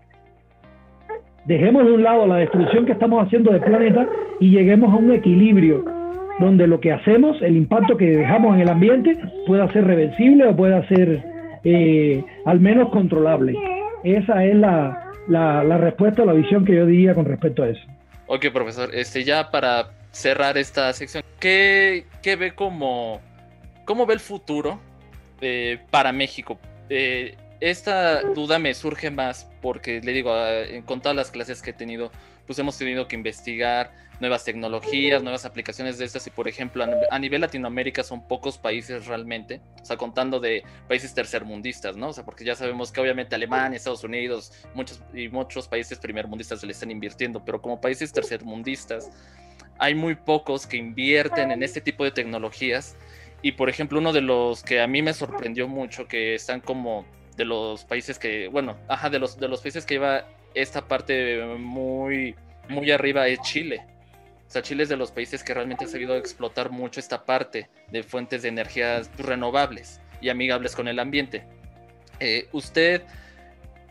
[1.45, 4.07] dejemos de un lado la destrucción que estamos haciendo del planeta
[4.39, 5.83] y lleguemos a un equilibrio
[6.39, 9.17] donde lo que hacemos, el impacto que dejamos en el ambiente,
[9.47, 11.23] pueda ser reversible o pueda ser
[11.63, 13.55] eh, al menos controlable.
[14.03, 17.81] Esa es la, la, la respuesta la visión que yo diría con respecto a eso.
[18.27, 23.21] Ok, profesor, este ya para cerrar esta sección, ¿qué, qué ve como,
[23.85, 24.79] cómo ve el futuro
[25.41, 26.59] eh, para México?
[26.89, 30.33] Eh, esta duda me surge más porque, le digo,
[30.85, 32.11] con todas las clases que he tenido,
[32.45, 37.19] pues hemos tenido que investigar nuevas tecnologías, nuevas aplicaciones de estas y por ejemplo a
[37.19, 42.09] nivel Latinoamérica son pocos países realmente, o sea, contando de países tercermundistas, ¿no?
[42.09, 46.61] O sea, porque ya sabemos que obviamente Alemania, Estados Unidos, muchos y muchos países primermundistas
[46.61, 49.11] se le están invirtiendo, pero como países tercermundistas
[49.77, 52.95] hay muy pocos que invierten en este tipo de tecnologías
[53.43, 57.05] y por ejemplo uno de los que a mí me sorprendió mucho que están como
[57.37, 61.41] de los países que, bueno, ajá, de los de los países que lleva esta parte
[61.57, 62.35] muy
[62.67, 63.85] muy arriba es Chile.
[64.47, 67.69] O sea, Chile es de los países que realmente ha sabido explotar mucho esta parte
[67.91, 71.43] de fuentes de energías renovables y amigables con el ambiente.
[72.19, 73.03] Eh, ¿Usted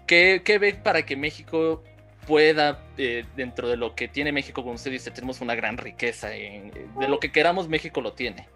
[0.06, 1.84] qué, ve para que México
[2.26, 6.30] pueda, eh, dentro de lo que tiene México, como usted dice, tenemos una gran riqueza,
[6.30, 8.48] de lo que queramos México lo tiene?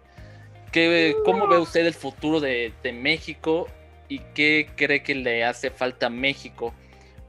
[0.71, 3.67] ¿Qué, ¿Cómo ve usted el futuro de, de México
[4.11, 6.73] y qué cree que le hace falta a México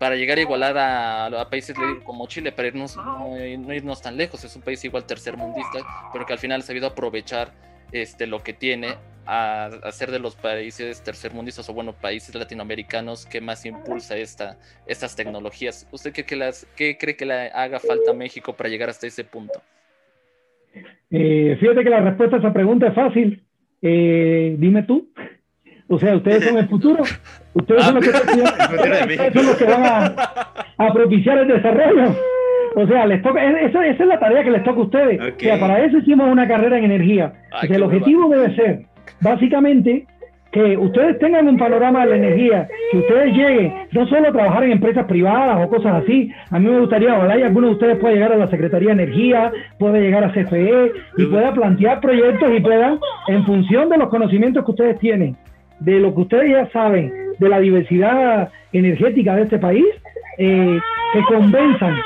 [0.01, 4.43] para llegar a igualar a, países como Chile, para irnos, no, irnos tan lejos.
[4.43, 5.79] Es un país igual tercermundista,
[6.13, 7.53] pero que al final ha sabido aprovechar
[7.93, 13.41] este, lo que tiene a, ser de los países tercermundistas o bueno, países latinoamericanos que
[13.41, 15.89] más impulsa esta, estas tecnologías.
[15.93, 19.63] ¿Usted qué cree que le haga falta a México para llegar hasta ese punto?
[21.13, 23.47] Eh, fíjate que la respuesta a esa pregunta es fácil.
[23.81, 25.13] Eh, dime tú.
[25.89, 27.03] O sea, ustedes son el futuro.
[27.55, 28.05] Ustedes son los
[29.57, 30.15] que, van
[30.79, 32.15] a, propiciar el desarrollo.
[32.75, 35.21] O sea, les toca, esa, es la tarea que les toca a ustedes.
[35.21, 37.33] O sea, para eso hicimos una carrera en energía.
[37.53, 38.83] o sea, el objetivo debe ser,
[39.21, 40.07] básicamente,
[40.53, 44.65] que ustedes tengan un panorama de la energía, que ustedes lleguen, no solo a trabajar
[44.65, 47.97] en empresas privadas o cosas así, a mí me gustaría, ojalá y alguno de ustedes
[47.97, 52.53] pueda llegar a la Secretaría de Energía, puede llegar a CFE y pueda plantear proyectos
[52.55, 55.37] y puedan, en función de los conocimientos que ustedes tienen,
[55.85, 59.87] de lo que ustedes ya saben de la diversidad energética de este país,
[60.39, 60.79] eh,
[61.13, 61.97] que convenzan,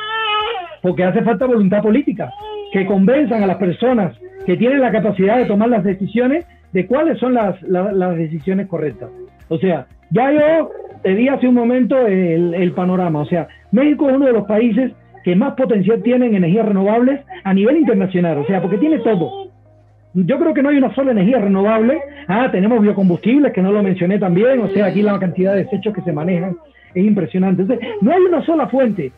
[0.82, 2.30] porque hace falta voluntad política,
[2.72, 7.18] que convenzan a las personas que tienen la capacidad de tomar las decisiones de cuáles
[7.18, 9.10] son las, las, decisiones correctas.
[9.48, 10.70] O sea, ya yo
[11.02, 14.46] te di hace un momento el, el panorama, o sea, México es uno de los
[14.46, 14.92] países
[15.24, 19.45] que más potencial tiene en energías renovables a nivel internacional, o sea, porque tiene todo
[20.24, 22.00] yo creo que no hay una sola energía renovable.
[22.26, 25.94] Ah, tenemos biocombustibles, que no lo mencioné también, o sea, aquí la cantidad de desechos
[25.94, 26.56] que se manejan
[26.94, 27.62] es impresionante.
[27.62, 29.12] Entonces, no hay una sola fuente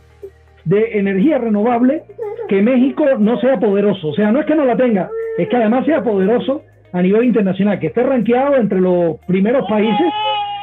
[0.65, 2.03] de energía renovable
[2.49, 4.09] que México no sea poderoso.
[4.09, 5.09] O sea, no es que no la tenga,
[5.39, 10.13] es que además sea poderoso a nivel internacional, que esté rankeado entre los primeros países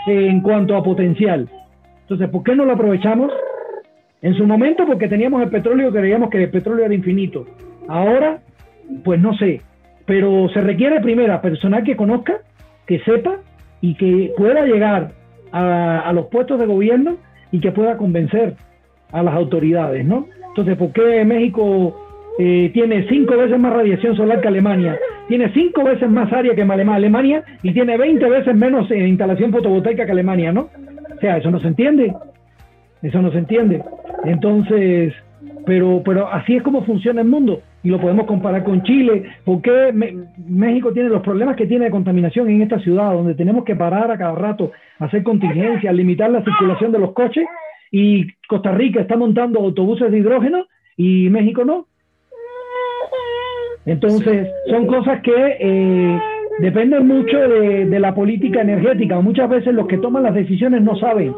[0.08, 1.48] en cuanto a potencial.
[2.02, 3.32] Entonces, ¿por qué no lo aprovechamos?
[4.22, 7.46] En su momento, porque teníamos el petróleo, creíamos que el petróleo era infinito.
[7.88, 8.40] Ahora,
[9.04, 9.62] pues no sé,
[10.06, 12.38] pero se requiere primero personal que conozca,
[12.86, 13.38] que sepa
[13.82, 15.12] y que pueda llegar
[15.52, 17.18] a, los puestos de gobierno
[17.52, 18.56] y que pueda convencer
[19.12, 20.28] a las autoridades, ¿no?
[20.50, 21.96] Entonces, ¿por qué México
[22.38, 25.00] eh, tiene cinco veces más radiación solar que Alemania?
[25.28, 30.06] Tiene cinco veces más área que Alemania y tiene 20 veces menos en instalación fotovoltaica
[30.06, 30.70] que Alemania, ¿no?
[31.16, 32.14] O sea, eso no se entiende.
[33.02, 33.82] Eso no se entiende.
[34.26, 35.14] Entonces,
[35.66, 39.24] pero, pero así es como funciona el mundo y lo podemos comparar con Chile.
[39.46, 43.64] ¿Por qué México tiene los problemas que tiene de contaminación en esta ciudad, donde tenemos
[43.64, 47.46] que parar a cada rato, hacer contingencias, limitar la circulación de los coches?
[47.92, 50.66] Y Costa Rica está montando autobuses de hidrógeno
[50.98, 51.86] y México no.
[53.86, 56.20] Entonces, son cosas que eh,
[56.58, 59.22] dependen mucho de, de la política energética.
[59.22, 61.36] Muchas veces los que toman las decisiones no saben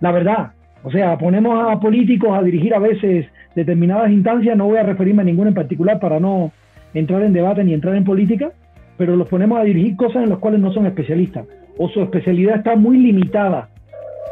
[0.00, 0.52] la verdad.
[0.84, 5.22] O sea, ponemos a políticos a dirigir a veces determinadas instancias, no voy a referirme
[5.22, 6.52] a ninguna en particular para no
[6.92, 8.52] entrar en debate ni entrar en política,
[8.96, 11.46] pero los ponemos a dirigir cosas en las cuales no son especialistas
[11.78, 13.68] o su especialidad está muy limitada.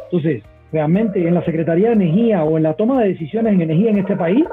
[0.04, 3.90] Entonces, realmente en la Secretaría de Energía o en la toma de decisiones en energía
[3.90, 4.44] en este país,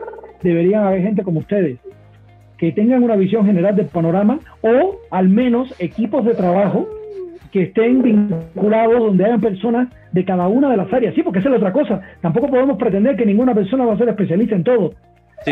[0.41, 1.79] deberían haber gente como ustedes,
[2.58, 6.88] que tengan una visión general del panorama o al menos equipos de trabajo
[7.51, 11.13] que estén vinculados donde hayan personas de cada una de las áreas.
[11.15, 12.01] Sí, porque esa es la otra cosa.
[12.21, 14.93] Tampoco podemos pretender que ninguna persona va a ser especialista en todo.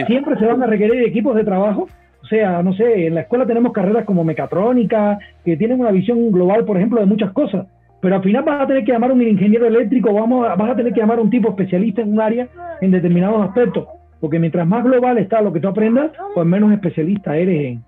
[0.05, 1.87] Siempre se van a requerir equipos de trabajo.
[2.21, 6.31] O sea, no sé, en la escuela tenemos carreras como mecatrónica, que tienen una visión
[6.31, 7.67] global, por ejemplo, de muchas cosas.
[8.01, 10.75] Pero al final vas a tener que llamar a un ingeniero eléctrico, vamos vas a
[10.75, 12.47] tener que llamar a un tipo especialista en un área
[12.81, 13.87] en determinados aspectos.
[14.19, 17.83] Porque mientras más global está lo que tú aprendas, pues menos especialista eres en,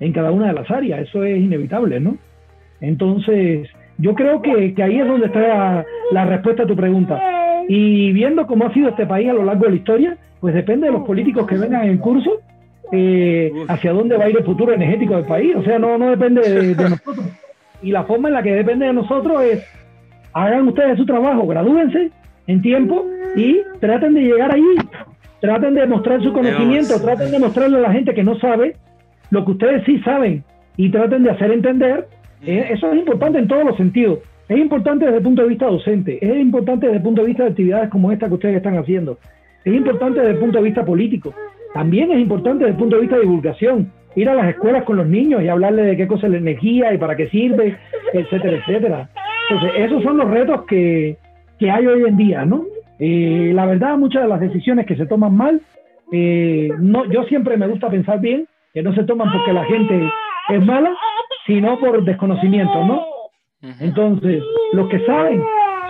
[0.00, 1.00] en cada una de las áreas.
[1.00, 2.16] Eso es inevitable, ¿no?
[2.82, 7.22] Entonces, yo creo que, ahí es donde está la, respuesta a tu pregunta.
[7.68, 10.86] Y viendo cómo ha sido este país a lo largo de la historia, pues depende
[10.86, 12.40] de los políticos que vengan en curso,
[12.90, 15.54] eh, hacia dónde va a ir el futuro energético del país.
[15.54, 17.26] O sea, no, no depende de, nosotros.
[17.82, 19.64] Y la forma en la que depende de nosotros es,
[20.32, 22.10] hagan ustedes su trabajo, gradúense
[22.48, 24.76] en tiempo y traten de llegar allí.
[25.40, 28.74] Traten de mostrar su conocimiento, traten de mostrarle a la gente que no sabe
[29.30, 30.44] lo que ustedes sí saben
[30.76, 32.08] y traten de hacer entender
[32.46, 34.20] eso es importante en todos los sentidos.
[34.48, 37.44] Es importante desde el punto de vista docente, es importante desde el punto de vista
[37.44, 39.18] de actividades como esta que ustedes están haciendo,
[39.64, 41.32] es importante desde el punto de vista político,
[41.72, 44.96] también es importante desde el punto de vista de divulgación, ir a las escuelas con
[44.96, 47.78] los niños y hablarles de qué cosa es la energía y para qué sirve,
[48.12, 49.08] etcétera, etcétera.
[49.48, 51.16] Entonces, esos son los retos que,
[51.58, 52.64] que hay hoy en día, ¿no?
[52.98, 55.60] Eh, la verdad, muchas de las decisiones que se toman mal,
[56.12, 60.08] eh, no, yo siempre me gusta pensar bien, que no se toman porque la gente
[60.50, 60.94] es mala,
[61.46, 63.04] sino por desconocimiento, ¿no?
[63.80, 65.42] Entonces, los que saben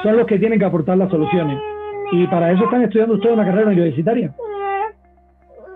[0.03, 1.59] son los que tienen que aportar las soluciones.
[2.13, 4.35] Y para eso están estudiando ustedes una carrera universitaria.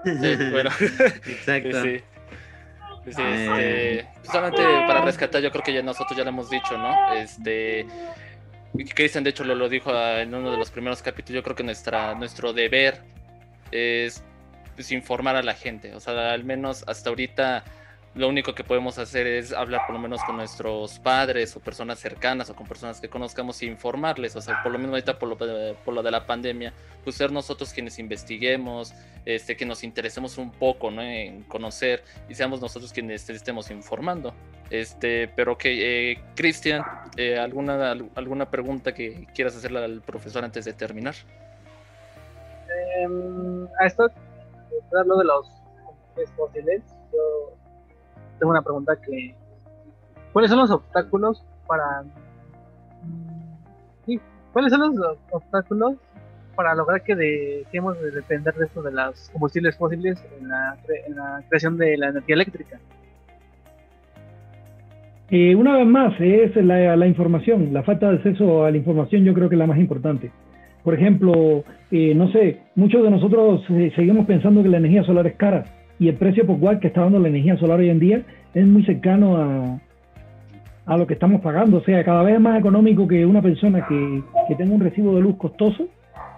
[0.05, 0.71] Sí, bueno.
[0.81, 1.83] Exacto.
[1.83, 1.99] Sí,
[3.07, 3.23] sí.
[3.23, 4.01] Eh.
[4.01, 7.15] Este, solamente para rescatar, yo creo que ya nosotros ya lo hemos dicho, ¿no?
[7.15, 7.87] Este,
[8.95, 11.37] Cristian, de hecho, lo, lo dijo en uno de los primeros capítulos.
[11.37, 13.01] Yo creo que nuestra, nuestro deber
[13.71, 14.23] es
[14.75, 15.95] pues, informar a la gente.
[15.95, 17.65] O sea, al menos hasta ahorita
[18.17, 21.99] lo único que podemos hacer es hablar por lo menos con nuestros padres o personas
[21.99, 24.35] cercanas o con personas que conozcamos e informarles.
[24.37, 26.73] O sea, por lo menos ahorita por lo, por lo de la pandemia,
[27.05, 28.95] pues ser nosotros quienes investiguemos,
[29.27, 31.03] este, que nos interesemos un poco ¿no?
[31.03, 34.33] en conocer y seamos nosotros quienes estemos informando.
[34.71, 36.83] Este, pero que, eh, Cristian,
[37.19, 41.15] eh, ¿alguna, ¿alguna pregunta que quieras hacerle al profesor antes de terminar?
[42.69, 43.07] Eh,
[43.79, 44.11] a esto,
[45.05, 45.49] lo de los
[46.35, 47.56] fósiles, yo
[48.39, 49.35] tengo una pregunta que
[50.33, 52.05] ¿cuáles son los obstáculos para
[54.05, 54.21] sí,
[54.53, 55.97] cuáles son los obstáculos
[56.55, 61.17] para lograr que dejemos de depender de esto de los combustibles fósiles en la, en
[61.17, 62.81] la creación de la energía eléctrica?
[65.29, 69.25] Eh, una vez más, es la, la, información, la falta de acceso a la información
[69.25, 70.31] yo creo que es la más importante.
[70.85, 75.27] Por ejemplo, eh, no sé, muchos de nosotros eh, seguimos pensando que la energía solar
[75.27, 75.65] es cara
[75.99, 78.23] y el precio por cual que está dando la energía solar hoy en día
[78.55, 79.81] es muy cercano a,
[80.87, 81.79] a lo que estamos pagando.
[81.79, 85.15] O sea, cada vez es más económico que una persona que, que tenga un recibo
[85.15, 85.89] de luz costoso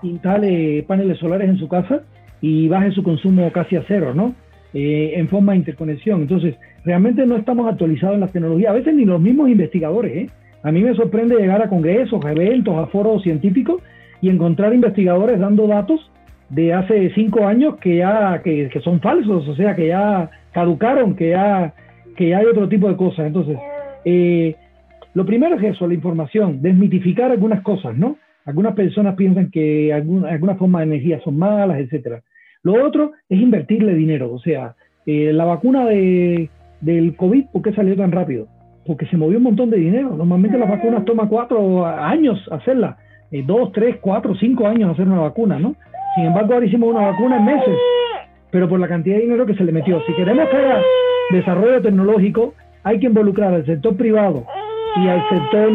[0.03, 2.03] instale paneles solares en su casa
[2.41, 4.35] y baje su consumo casi a cero, ¿no?
[4.75, 6.21] Eh, en forma de interconexión.
[6.21, 8.71] Entonces, realmente no estamos actualizados en la tecnología.
[8.71, 10.17] A veces ni los mismos investigadores.
[10.17, 10.31] ¿eh?
[10.63, 13.83] A mí me sorprende llegar a congresos, a eventos, a foros científicos
[14.21, 16.11] y encontrar investigadores dando datos
[16.51, 21.31] de hace cinco años que ya que, son falsos, o sea, que ya caducaron, que
[21.31, 21.75] ya,
[22.17, 23.27] que hay otro tipo de cosas.
[23.27, 23.59] Entonces,
[24.05, 24.57] eh,
[25.15, 28.17] lo primero es eso, la información, desmitificar algunas cosas, ¿no?
[28.45, 32.23] Algunas personas piensan que alguna, alguna forma de energía son malas, etcétera.
[32.63, 34.75] Lo otro es invertirle dinero, o sea,
[35.07, 38.47] eh, la vacuna de, del COVID, ¿por qué salió tan rápido?
[38.87, 40.15] Porque se movió un montón de dinero.
[40.17, 42.97] Normalmente las vacunas toman cuatro años hacerlas,
[43.31, 45.77] eh, dos, tres, cuatro, cinco años hacer una vacuna, ¿no?
[46.19, 47.79] Sin embargo, ahora hicimos una vacuna en meses,
[48.51, 50.03] pero por la cantidad de dinero que se le metió.
[50.05, 50.83] Si queremos que haya
[51.31, 54.45] desarrollo tecnológico, hay que involucrar al sector privado
[54.97, 55.71] y al sector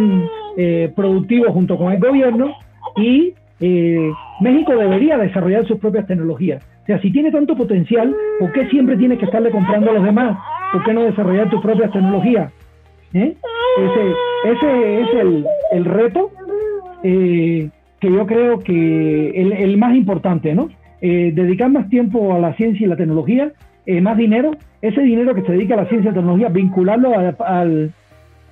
[0.57, 2.53] eh, productivo junto con el gobierno
[2.97, 6.61] y eh, México debería desarrollar sus propias tecnologías.
[6.81, 10.03] O sea, si tiene tanto potencial, ¿por qué siempre tienes que estarle comprando a los
[10.03, 10.37] demás?
[10.73, 12.51] ¿Por qué no desarrollar tus propias tecnologías?
[13.13, 13.33] ¿Eh?
[14.45, 15.07] Ese, es
[15.71, 16.31] el, reto
[18.03, 20.69] que yo creo que el, más importante, ¿no?
[20.99, 23.53] Eh, dedicar más tiempo a la ciencia y la tecnología,
[23.85, 27.13] eh, más dinero, ese dinero que se dedica a la ciencia y la tecnología, vincularlo
[27.39, 27.93] al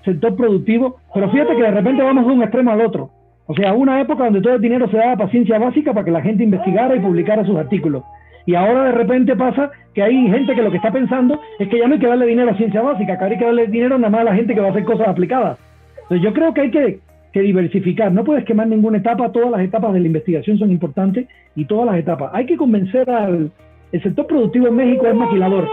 [0.05, 3.09] sector productivo, pero fíjate que de repente vamos de un extremo al otro.
[3.45, 6.11] O sea, una época donde todo el dinero se daba para ciencia básica para que
[6.11, 8.03] la gente investigara y publicara sus artículos.
[8.45, 11.77] Y ahora de repente pasa que hay gente que lo que está pensando es que
[11.77, 14.11] ya no hay que darle dinero a ciencia básica, que hay que darle dinero nada
[14.11, 15.59] más a la gente que va a hacer cosas aplicadas.
[16.03, 16.99] Entonces yo creo que hay que,
[17.31, 21.27] que diversificar, no puedes quemar ninguna etapa, todas las etapas de la investigación son importantes
[21.55, 22.31] y todas las etapas.
[22.33, 23.51] Hay que convencer al
[23.91, 25.67] el sector productivo en México es maquilador,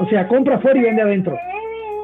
[0.00, 1.36] o sea, compra afuera y vende adentro.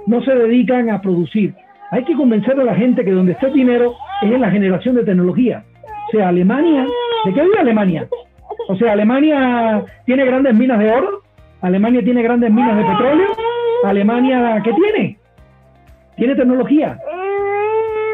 [0.07, 1.55] No se dedican a producir.
[1.93, 4.97] Hay que convencer a la gente que donde está el dinero es en la generación
[4.97, 5.65] de tecnología.
[6.09, 6.87] O sea, Alemania,
[7.25, 8.09] ¿de qué vive Alemania?
[8.69, 11.23] O sea, Alemania tiene grandes minas de oro,
[11.61, 13.29] Alemania tiene grandes minas de petróleo,
[13.85, 15.19] Alemania, ¿qué tiene?
[16.17, 16.99] Tiene tecnología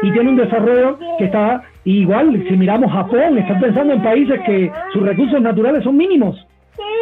[0.03, 4.71] y tiene un desarrollo que está igual, si miramos Japón, están pensando en países que
[4.93, 6.45] sus recursos naturales son mínimos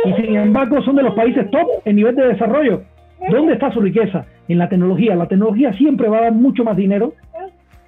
[0.06, 2.84] y sin embargo son de los países top en nivel de desarrollo.
[3.30, 4.26] ¿Dónde está su riqueza?
[4.48, 5.16] En la tecnología.
[5.16, 7.14] La tecnología siempre va a dar mucho más dinero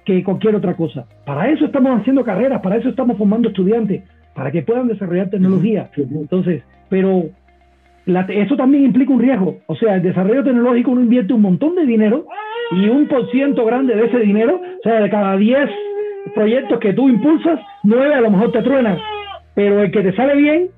[0.04, 1.06] que cualquier otra cosa.
[1.24, 4.02] Para eso estamos haciendo carreras, para eso estamos formando estudiantes,
[4.34, 5.90] para que puedan desarrollar tecnología.
[5.96, 7.24] Entonces, pero
[8.06, 9.58] eso también implica un riesgo.
[9.66, 12.24] O sea, el desarrollo tecnológico uno invierte un montón de dinero
[12.70, 15.70] y un por ciento grande de ese dinero, o sea, de cada 10
[16.34, 18.98] proyectos que tú impulsas, 9 a lo mejor te truenan.
[19.54, 20.68] Pero el que te sale bien,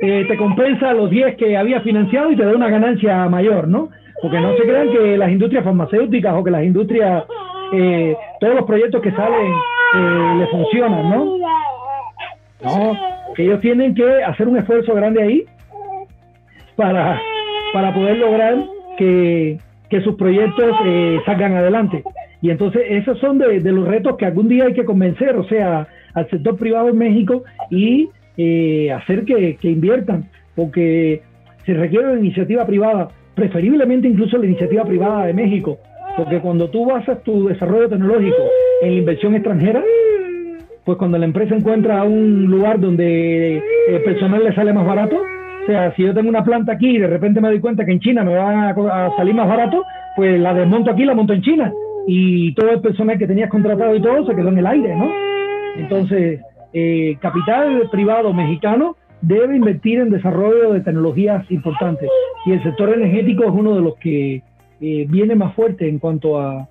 [0.00, 3.88] eh, te compensa los 10 que había financiado y te da una ganancia mayor, ¿no?
[4.22, 7.24] Porque no se crean que las industrias farmacéuticas o que las industrias,
[7.72, 9.52] eh, todos los proyectos que salen
[9.94, 11.36] eh, le funcionan, ¿no?
[12.62, 12.98] No,
[13.36, 15.44] ellos tienen que hacer un esfuerzo grande ahí
[16.76, 17.20] para,
[17.72, 18.56] para poder lograr
[18.96, 22.02] que, que sus proyectos eh, salgan adelante.
[22.42, 25.88] Y entonces esos son de, los retos que algún día hay que convencer, o sea,
[26.14, 31.22] al sector privado en México y eh, hacer que, que, inviertan, porque
[31.64, 35.78] se requiere una iniciativa privada, preferiblemente incluso la iniciativa privada de México,
[36.16, 38.42] porque cuando tú basas tu desarrollo tecnológico
[38.82, 39.82] en la inversión extranjera,
[40.84, 45.16] pues cuando la empresa encuentra un lugar donde el personal le sale más barato,
[45.64, 47.92] o sea, si yo tengo una planta aquí y de repente me doy cuenta que
[47.92, 49.82] en China me va a, salir más barato,
[50.14, 51.72] pues la desmonto aquí, la monto en China.
[52.06, 55.10] Y todo el personal que tenías contratado y todo se quedó en el aire, ¿no?
[55.78, 56.40] Entonces,
[56.74, 62.10] eh, capital privado mexicano debe invertir en desarrollo de tecnologías importantes.
[62.44, 64.42] Y el sector energético es uno de los que
[64.82, 66.68] eh, viene más fuerte en cuanto a,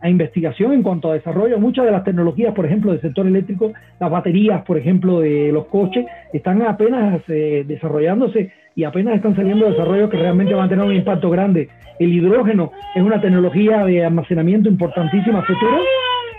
[0.00, 1.58] a investigación en cuanto a desarrollo.
[1.58, 5.66] Muchas de las tecnologías, por ejemplo, del sector eléctrico, las baterías, por ejemplo, de los
[5.66, 10.84] coches, están apenas eh, desarrollándose y apenas están saliendo desarrollos que realmente van a tener
[10.84, 11.68] un impacto grande.
[11.98, 15.78] El hidrógeno es una tecnología de almacenamiento importantísima futura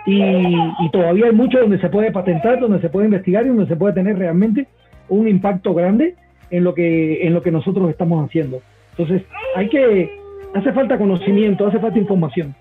[0.05, 3.67] y, y todavía hay mucho donde se puede patentar, donde se puede investigar y donde
[3.67, 4.67] se puede tener realmente
[5.09, 6.15] un impacto grande
[6.51, 8.61] en lo que, en lo que nosotros estamos haciendo.
[8.91, 9.23] Entonces,
[9.55, 10.09] hay que,
[10.53, 12.55] hace falta conocimiento, hace falta información.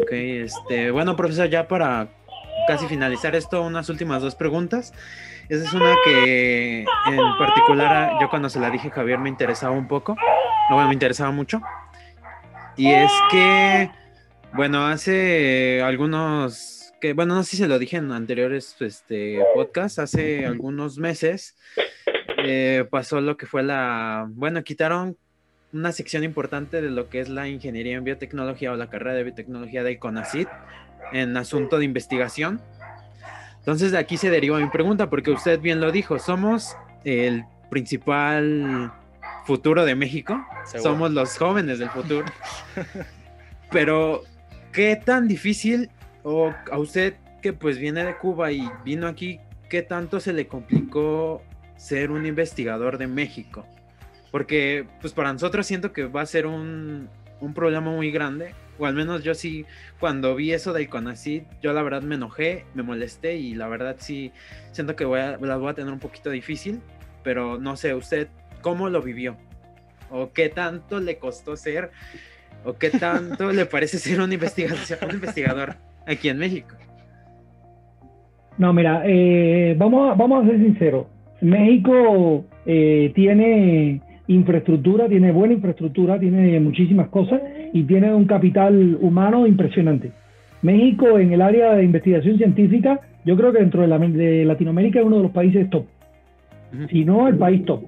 [0.00, 2.08] Ok, este, bueno, profesor, ya para
[2.66, 4.92] casi finalizar esto, unas últimas dos preguntas.
[5.48, 9.72] Esa es una que en particular yo cuando se la dije a Javier me interesaba
[9.72, 10.16] un poco,
[10.68, 11.60] no, me interesaba mucho.
[12.76, 13.90] Y es que,
[14.52, 19.98] bueno, hace algunos, que bueno, no sé si se lo dije en anteriores este, podcasts,
[19.98, 21.56] hace algunos meses
[22.44, 25.16] eh, pasó lo que fue la, bueno, quitaron
[25.72, 29.24] una sección importante de lo que es la ingeniería en biotecnología o la carrera de
[29.24, 30.48] biotecnología del CONACIT
[31.12, 32.60] en asunto de investigación.
[33.58, 38.92] Entonces de aquí se deriva mi pregunta, porque usted bien lo dijo, somos el principal
[39.44, 40.42] futuro de México,
[40.82, 42.26] somos los jóvenes del futuro.
[43.70, 44.22] Pero,
[44.72, 45.90] ¿qué tan difícil,
[46.22, 50.46] o a usted que pues viene de Cuba y vino aquí, qué tanto se le
[50.46, 51.42] complicó
[51.76, 53.66] ser un investigador de México?
[54.30, 57.08] Porque pues para nosotros siento que va a ser un,
[57.40, 59.64] un problema muy grande, o al menos yo sí,
[59.98, 63.96] cuando vi eso del CONACYT, yo la verdad me enojé, me molesté y la verdad
[63.98, 64.32] sí
[64.72, 66.80] siento que voy a, las voy a tener un poquito difícil,
[67.22, 68.28] pero no sé, usted
[68.60, 69.36] cómo lo vivió,
[70.10, 71.90] o qué tanto le costó ser,
[72.64, 76.74] o qué tanto le parece ser un, investigación, un investigador aquí en México.
[78.56, 81.06] No, mira, eh, vamos, vamos a ser sinceros.
[81.40, 87.40] México eh, tiene infraestructura, tiene buena infraestructura, tiene muchísimas cosas
[87.72, 90.12] y tiene un capital humano impresionante.
[90.62, 95.00] México en el área de investigación científica, yo creo que dentro de, la, de Latinoamérica
[95.00, 95.86] es uno de los países top,
[96.90, 97.82] si no el país top.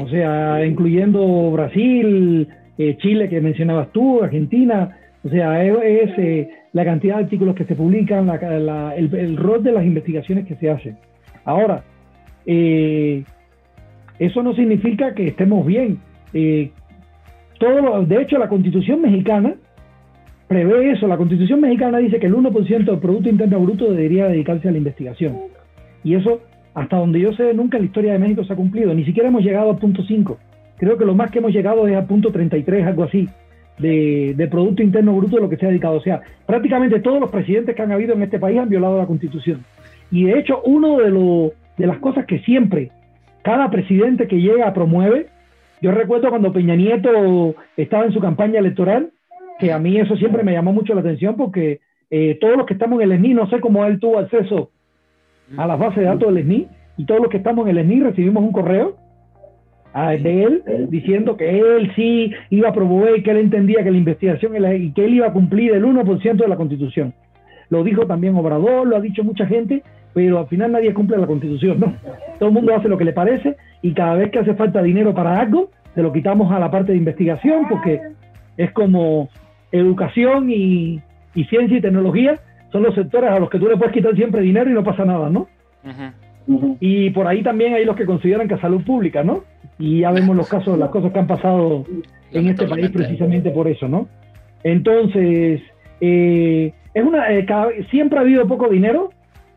[0.00, 6.84] O sea, incluyendo Brasil, eh, Chile que mencionabas tú, Argentina, o sea, es, eh, la
[6.84, 10.70] cantidad de artículos que se publican, la, el, el, rol de las investigaciones que se
[10.70, 10.96] hacen.
[11.44, 11.84] Ahora,
[12.46, 13.22] eh,
[14.18, 15.98] eso no significa que estemos bien.
[16.32, 16.70] Eh,
[17.58, 19.54] todo de hecho, la constitución mexicana
[20.48, 21.06] prevé eso.
[21.06, 24.78] La constitución mexicana dice que el 1% del Producto Interno Bruto debería dedicarse a la
[24.78, 25.38] investigación.
[26.02, 26.40] Y eso
[26.74, 28.92] hasta donde yo sé, nunca en la historia de México se ha cumplido.
[28.92, 30.38] Ni siquiera hemos llegado al punto 5.
[30.76, 33.28] Creo que lo más que hemos llegado es al punto 33, algo así,
[33.78, 35.96] de, Producto Interno Bruto de lo que se ha dedicado.
[35.96, 39.06] O sea, prácticamente todos los presidentes que han habido en este país han violado la
[39.06, 39.64] Constitución.
[40.10, 42.90] Y de hecho, uno de, lo, de las cosas que siempre
[43.44, 45.28] cada presidente que llega promueve,
[45.82, 49.10] yo recuerdo cuando Peña Nieto estaba en su campaña electoral,
[49.58, 51.80] que a mí eso siempre me llamó mucho la atención porque
[52.10, 54.70] eh, todos los que estamos en el SNI, no sé cómo él tuvo acceso
[55.58, 58.00] a las bases de datos del SNI, y todos los que estamos en el SNI
[58.00, 58.96] recibimos un correo
[59.92, 63.98] ah, de él diciendo que él sí iba a promover, que él entendía que la
[63.98, 67.12] investigación y que él iba a cumplir el 1% de la constitución.
[67.68, 69.82] Lo dijo también Obrador, lo ha dicho mucha gente,
[70.14, 71.92] pero al final nadie cumple la constitución, ¿no?
[72.38, 75.12] Todo el mundo hace lo que le parece y cada vez que hace falta dinero
[75.12, 78.00] para algo, se lo quitamos a la parte de investigación porque
[78.56, 79.28] es como
[79.72, 81.02] educación y,
[81.50, 82.38] ciencia y tecnología
[82.70, 85.04] son los sectores a los que tú le puedes quitar siempre dinero y no pasa
[85.04, 85.48] nada, ¿no?
[86.78, 89.42] Y por ahí también hay los que consideran que salud pública, ¿no?
[89.78, 91.84] Y ya vemos los casos, las cosas que han pasado
[92.32, 94.08] en este país precisamente por eso, ¿no?
[94.62, 95.60] Entonces,
[96.00, 97.46] eh, es una, eh,
[97.90, 99.10] siempre ha habido poco dinero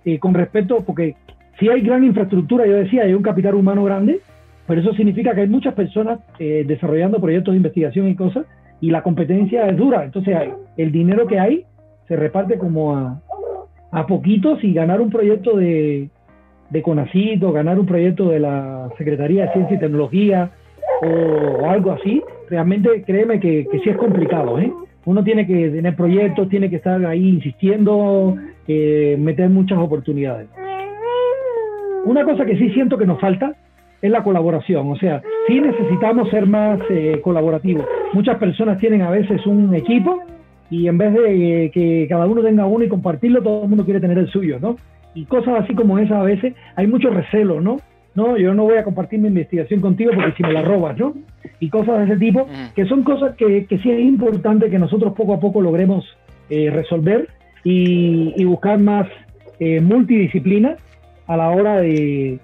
[0.07, 1.17] eh, con respecto, porque
[1.59, 4.21] si hay gran infraestructura, yo decía, hay un capital humano grande,
[4.65, 8.45] pero eso significa que hay muchas personas eh, desarrollando proyectos de investigación y cosas,
[8.79, 10.05] y la competencia es dura.
[10.05, 10.33] Entonces,
[10.77, 11.65] el dinero que hay
[12.07, 13.21] se reparte como a,
[13.91, 16.09] a poquitos y ganar un proyecto de,
[16.69, 16.83] de
[17.41, 20.51] o ganar un proyecto de la Secretaría de Ciencia y Tecnología
[21.01, 24.57] o, algo así, realmente créeme que, que sí es complicado.
[24.57, 24.71] ¿eh?
[25.07, 28.35] Uno tiene que tener proyectos, tiene que estar ahí insistiendo,
[28.67, 30.49] eh, meter muchas oportunidades.
[32.03, 33.55] Una cosa que sí siento que nos falta
[34.01, 37.85] es la colaboración, o sea, sí necesitamos ser más eh, colaborativos.
[38.11, 40.23] Muchas personas tienen a veces un equipo
[40.69, 44.01] y en vez de que cada uno tenga uno y compartirlo, todo el mundo quiere
[44.01, 44.75] tener el suyo, ¿no?
[45.13, 47.77] Y cosas así como esa a veces hay mucho recelo, ¿no?
[48.17, 51.13] No, yo no voy a compartir mi investigación contigo porque si me la robas, ¿no?
[51.59, 55.13] Y cosas de ese tipo, que son cosas que, que sí es importante que nosotros
[55.13, 56.03] poco a poco logremos
[56.49, 57.29] eh, resolver
[57.63, 59.07] y, buscar más
[59.59, 60.77] eh, multidisciplina
[61.27, 62.39] a la hora de,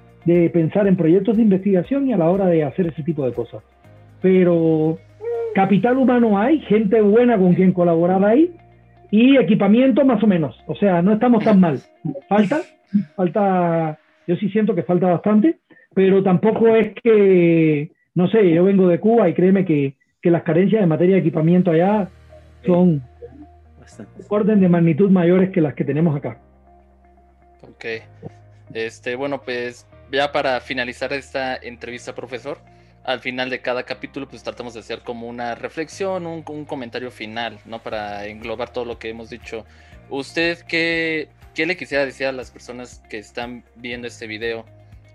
[0.54, 3.64] pensar en proyectos de investigación y a la hora de hacer ese tipo de cosas.
[4.22, 5.00] Pero
[5.56, 8.54] capital humano hay, gente buena con quien colaborar hay
[9.10, 10.56] y equipamiento más o menos.
[10.68, 11.80] O sea, no estamos tan mal.
[12.30, 12.62] Falta,
[13.16, 13.98] falta,
[14.28, 15.60] yo sí siento que falta bastante,
[15.94, 20.44] pero tampoco es que, no sé, yo vengo de Cuba y créeme que, que las
[20.44, 22.10] carencias de materia de equipamiento allá
[22.66, 23.04] son
[24.30, 26.40] orden de magnitud mayores que las que tenemos acá.
[27.62, 27.86] Ok.
[28.74, 32.60] Este, bueno, pues ya para finalizar esta entrevista, profesor,
[33.04, 37.60] al final de cada capítulo, pues tratamos de hacer como una reflexión, un, comentario final,
[37.66, 37.84] ¿no?
[37.84, 39.66] Para englobar todo lo que hemos dicho.
[40.10, 44.66] ¿Usted qué, qué, le quisiera decir a las personas que están viendo este video?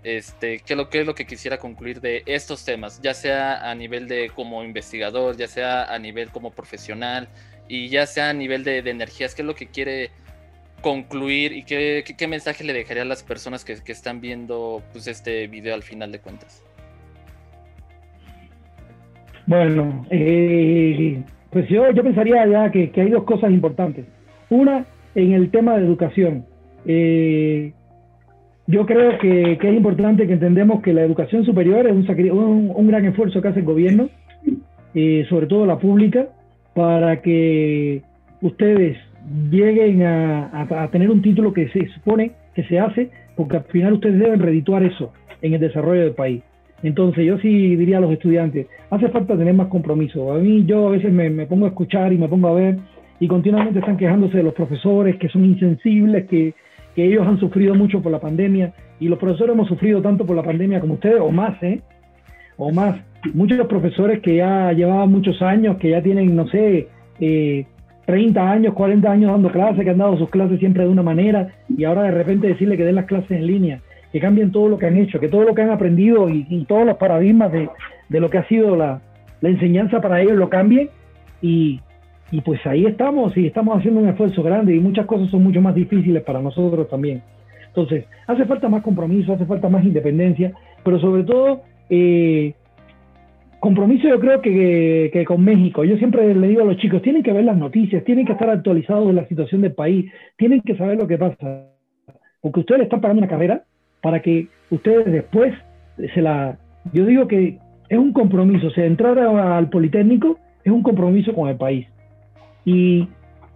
[0.03, 3.01] Este, ¿qué, lo, ¿Qué es lo que quisiera concluir de estos temas?
[3.01, 7.27] Ya sea a nivel de como investigador, ya sea a nivel como profesional,
[7.67, 10.09] y ya sea a nivel de, energías, ¿qué es lo que quiere
[10.81, 15.47] concluir y qué, qué, mensaje le dejaría a las personas que, están viendo pues, este
[15.47, 16.63] video al final de cuentas?
[19.45, 21.21] Bueno, eh,
[21.51, 24.05] pues yo, pensaría ya que, que, hay dos cosas importantes.
[24.49, 24.85] Una,
[25.15, 26.45] en el tema de educación.
[26.85, 27.73] Eh,
[28.69, 32.87] yo creo que, que, es importante que entendemos que la educación superior es un, un,
[32.87, 34.09] gran esfuerzo que hace el gobierno,
[34.93, 36.27] eh, sobre todo la pública,
[36.75, 38.03] para que
[38.43, 38.95] ustedes
[39.49, 44.19] lleguen a, tener un título que se supone que se hace, porque al final ustedes
[44.19, 46.43] deben redituar eso en el desarrollo del país.
[46.83, 50.31] Entonces yo sí diría a los estudiantes, hace falta tener más compromiso.
[50.31, 52.77] A mí yo a veces me, pongo a escuchar y me pongo a ver
[53.19, 56.53] y continuamente están quejándose de los profesores que son insensibles, que,
[56.95, 60.35] que ellos han sufrido mucho por la pandemia y los profesores hemos sufrido tanto por
[60.35, 61.81] la pandemia como ustedes o más, ¿eh?
[62.57, 62.95] O más
[63.33, 66.87] muchos profesores que ya llevaban muchos años, que ya tienen, no sé,
[67.19, 67.65] eh,
[68.05, 71.49] 30 años, 40 años dando clases, que han dado sus clases siempre de una manera,
[71.67, 73.81] y ahora de repente decirle que den las clases en línea,
[74.11, 76.85] que cambien todo lo que han hecho, que todo lo que han aprendido y, todos
[76.85, 77.69] los paradigmas de,
[78.09, 79.01] de, lo que ha sido la,
[79.41, 80.89] la, enseñanza para ellos lo cambien,
[81.41, 81.81] y,
[82.31, 85.61] y pues ahí estamos, y estamos haciendo un esfuerzo grande, y muchas cosas son mucho
[85.61, 87.21] más difíciles para nosotros también.
[87.67, 90.53] Entonces, hace falta más compromiso, hace falta más independencia,
[90.83, 92.53] pero sobre todo eh,
[93.59, 95.83] compromiso yo creo que, con México.
[95.83, 98.49] Yo siempre le digo a los chicos, tienen que ver las noticias, tienen que estar
[98.49, 101.65] actualizados de la situación del país, tienen que saber lo que pasa.
[102.41, 103.63] Porque ustedes están pagando una carrera
[104.01, 105.53] para que ustedes después
[106.13, 106.57] se la...
[106.93, 107.57] Yo digo que
[107.89, 111.85] es un compromiso, o entrar al Politécnico es un compromiso con el país.
[112.69, 113.07] Y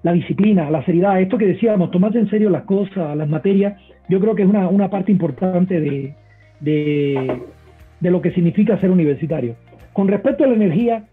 [0.01, 4.19] la disciplina, la seriedad, esto que decíamos, tomarse en serio las cosas, las materias, yo
[4.19, 6.15] creo que es una, una parte importante de,
[6.59, 7.41] de,
[8.01, 9.55] lo que significa ser universitario.
[9.93, 11.03] Con respecto a la energía,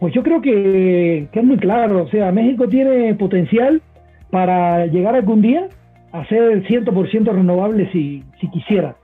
[0.00, 3.82] pues yo creo que, que es muy claro, o sea, México tiene potencial
[4.30, 5.68] para llegar algún día
[6.12, 8.96] a ser 100% renovable si, si quisiera.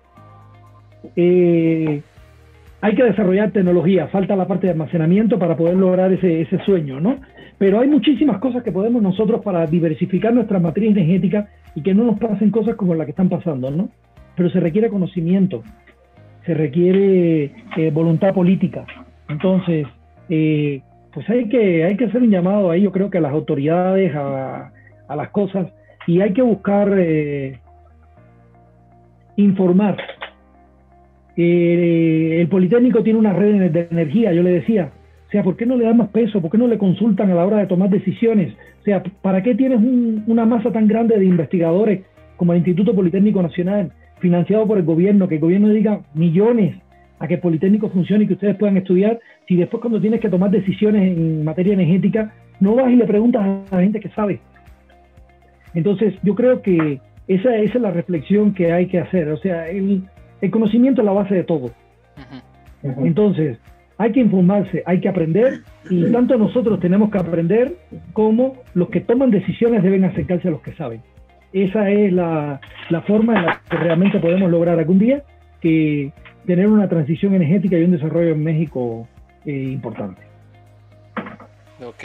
[1.16, 2.00] Eh,
[2.82, 7.00] hay que desarrollar tecnología, falta la parte de almacenamiento para poder lograr ese, ese sueño,
[7.00, 7.18] ¿no?
[7.58, 12.04] Pero hay muchísimas cosas que podemos nosotros para diversificar nuestra matriz energética y que no
[12.04, 13.90] nos pasen cosas como las que están pasando, ¿no?
[14.34, 15.62] Pero se requiere conocimiento,
[16.46, 18.86] se requiere eh, voluntad política.
[19.28, 19.86] Entonces,
[20.30, 20.80] eh,
[21.12, 24.14] pues hay que, hay que hacer un llamado ahí, yo creo que a las autoridades,
[24.14, 24.72] a,
[25.06, 25.68] a las cosas,
[26.06, 27.58] y hay que buscar eh,
[29.36, 29.98] informar
[31.42, 34.92] eh, el Politécnico tiene una red de energía, yo le decía.
[35.26, 36.40] O sea, ¿por qué no le dan más peso?
[36.40, 38.52] ¿Por qué no le consultan a la hora de tomar decisiones?
[38.80, 39.78] O sea, ¿para qué tienes
[40.26, 42.02] una masa tan grande de investigadores
[42.36, 46.76] como el Instituto Politécnico Nacional, financiado por el gobierno, que el gobierno diga millones
[47.18, 50.28] a que el Politécnico funcione y que ustedes puedan estudiar, si después cuando tienes que
[50.28, 54.40] tomar decisiones en materia energética, no vas y le preguntas a la gente que sabe?
[55.74, 59.28] Entonces, yo creo que esa, esa es la reflexión que hay que hacer.
[59.28, 60.02] O sea, el,
[60.40, 61.70] el conocimiento es la base de todo.
[62.82, 63.58] Entonces,
[63.98, 65.60] hay que informarse, hay que aprender
[65.90, 67.76] y tanto nosotros tenemos que aprender
[68.14, 71.02] como los que toman decisiones deben acercarse a los que saben.
[71.52, 72.60] Esa es la,
[73.06, 75.22] forma en la que realmente podemos lograr algún día
[75.60, 76.12] que
[76.46, 79.06] tener una transición energética y un desarrollo en México
[79.44, 80.22] eh, importante.
[81.84, 82.04] Ok.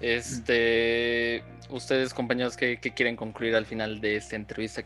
[0.00, 4.82] Este, ustedes compañeros, ¿qué, quieren concluir al final de esta entrevista?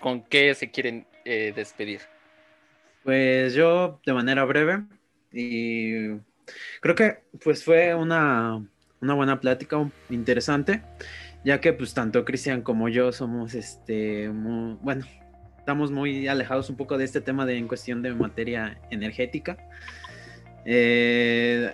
[0.00, 2.00] ¿Con qué se quieren eh, despedir?
[3.04, 4.82] Pues yo de manera breve
[5.30, 6.08] y
[6.80, 8.66] creo que pues fue una,
[9.00, 9.76] buena plática
[10.08, 10.82] interesante,
[11.44, 15.04] ya que pues tanto Cristian como yo somos este, bueno,
[15.58, 19.58] estamos muy alejados un poco de este tema de en cuestión de materia energética.
[20.64, 21.70] Eh,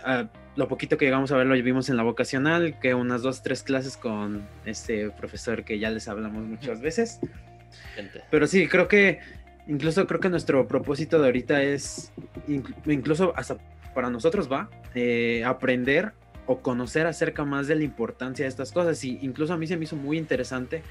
[0.57, 3.62] lo poquito que llegamos a ver lo vimos en la vocacional, que unas dos, tres
[3.62, 7.20] clases con este profesor que ya les hablamos muchas veces.
[8.31, 9.20] Pero sí, creo que
[9.70, 12.12] incluso creo que nuestro propósito de ahorita es,
[12.86, 13.56] incluso hasta
[13.94, 16.12] para nosotros va, eh, aprender
[16.46, 19.02] o conocer acerca más de la importancia de estas cosas.
[19.04, 20.82] Y incluso a mí se me hizo muy interesante,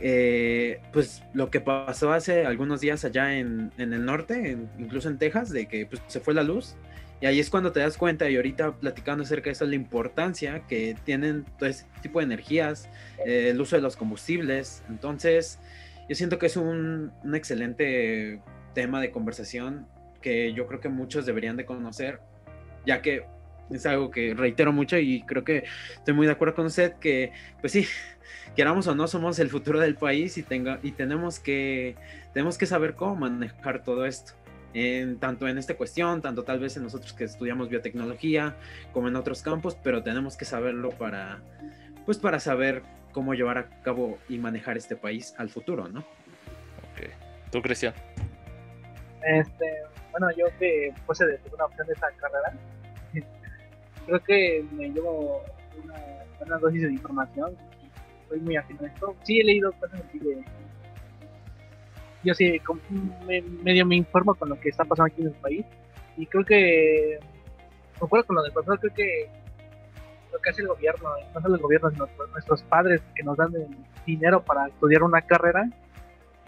[0.00, 5.50] eh, pues lo que pasó hace algunos días allá en, el norte, incluso en Texas,
[5.50, 6.76] de que pues, se fue la luz.
[7.20, 10.62] Y ahí es cuando te das cuenta, y ahorita platicando acerca de eso, la importancia
[10.68, 12.88] que tienen todo este tipo de energías,
[13.26, 14.82] eh, el uso de los combustibles.
[14.88, 15.60] Entonces,
[16.08, 18.40] yo siento que es un, excelente
[18.74, 19.86] tema de conversación
[20.20, 22.20] que yo creo que muchos deberían de conocer,
[22.86, 23.24] ya que
[23.70, 27.32] es algo que reitero mucho y creo que estoy muy de acuerdo con usted que,
[27.60, 27.86] pues sí,
[28.56, 31.96] queramos o no, somos el futuro del país y, tenga, y tenemos, que,
[32.32, 34.32] tenemos que saber cómo manejar todo esto.
[35.20, 38.56] Tanto en esta cuestión, tanto tal vez en nosotros que estudiamos biotecnología,
[38.92, 41.42] como en otros campos, pero tenemos que saberlo para,
[42.06, 42.82] pues para saber
[43.12, 46.00] cómo llevar a cabo y manejar este país al futuro, ¿no?
[46.00, 47.08] Ok.
[47.50, 47.94] ¿Tú, Cristian?
[49.22, 52.52] Este, bueno, yo que puse de una opción de esta carrera,
[54.06, 55.42] creo que me llevo
[56.44, 57.56] una dosis de información.
[58.28, 59.14] Soy muy afín a esto.
[59.22, 60.44] Sí, he leído cosas así de.
[62.24, 62.60] Yo sí,
[63.62, 65.66] medio me informo con lo que está pasando aquí en el país.
[66.16, 67.18] Y creo que.
[67.98, 69.30] Concuerdo con lo del profesor, creo que
[70.32, 73.52] lo que hace el gobierno, no solo el gobierno, sino nuestros padres que nos dan
[74.06, 75.68] dinero para estudiar una carrera.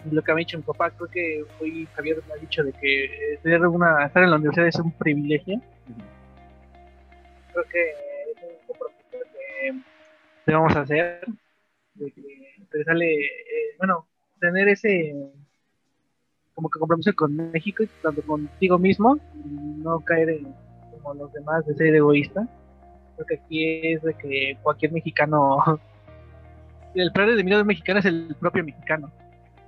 [0.05, 2.63] Y lo que me ha dicho mi papá, creo que hoy Javier me ha dicho
[2.63, 5.61] de que estudiar una, estar en la universidad es un privilegio.
[7.51, 9.81] Creo que es un compromiso que
[10.45, 11.21] debemos hacer,
[11.95, 14.07] de que sale, eh, bueno,
[14.39, 15.15] tener ese
[16.53, 20.55] como que compromiso con México y tanto contigo mismo, no caer en,
[20.91, 22.47] como los demás de ser egoísta
[23.15, 25.63] Creo que aquí es de que cualquier mexicano.
[26.95, 29.11] El padre de mirada mexicano es el propio mexicano.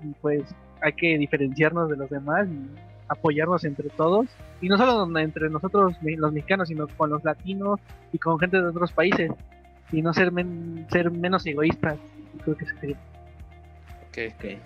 [0.02, 0.44] Y pues
[0.82, 2.70] hay que diferenciarnos de los demás y
[3.10, 4.28] apoyarnos entre todos.
[4.62, 7.82] Y no solo entre nosotros los mexicanos, sino con los latinos
[8.14, 9.30] y con gente de otros países.
[9.92, 10.32] Y no ser,
[10.90, 11.98] ser menos egoístas.
[12.46, 12.96] Creo que sería.
[14.08, 14.34] Ok.
[14.38, 14.60] okay.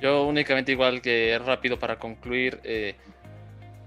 [0.00, 2.60] Yo únicamente igual que rápido para concluir.
[2.64, 2.94] Eh,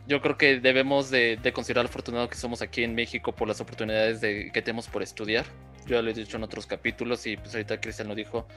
[0.07, 3.59] yo creo que debemos de, considerar lo afortunado que somos aquí en México por las
[3.61, 5.45] oportunidades de, que tenemos por estudiar.
[5.85, 8.47] Yo ya lo he dicho en otros capítulos y pues ahorita Cristian lo dijo.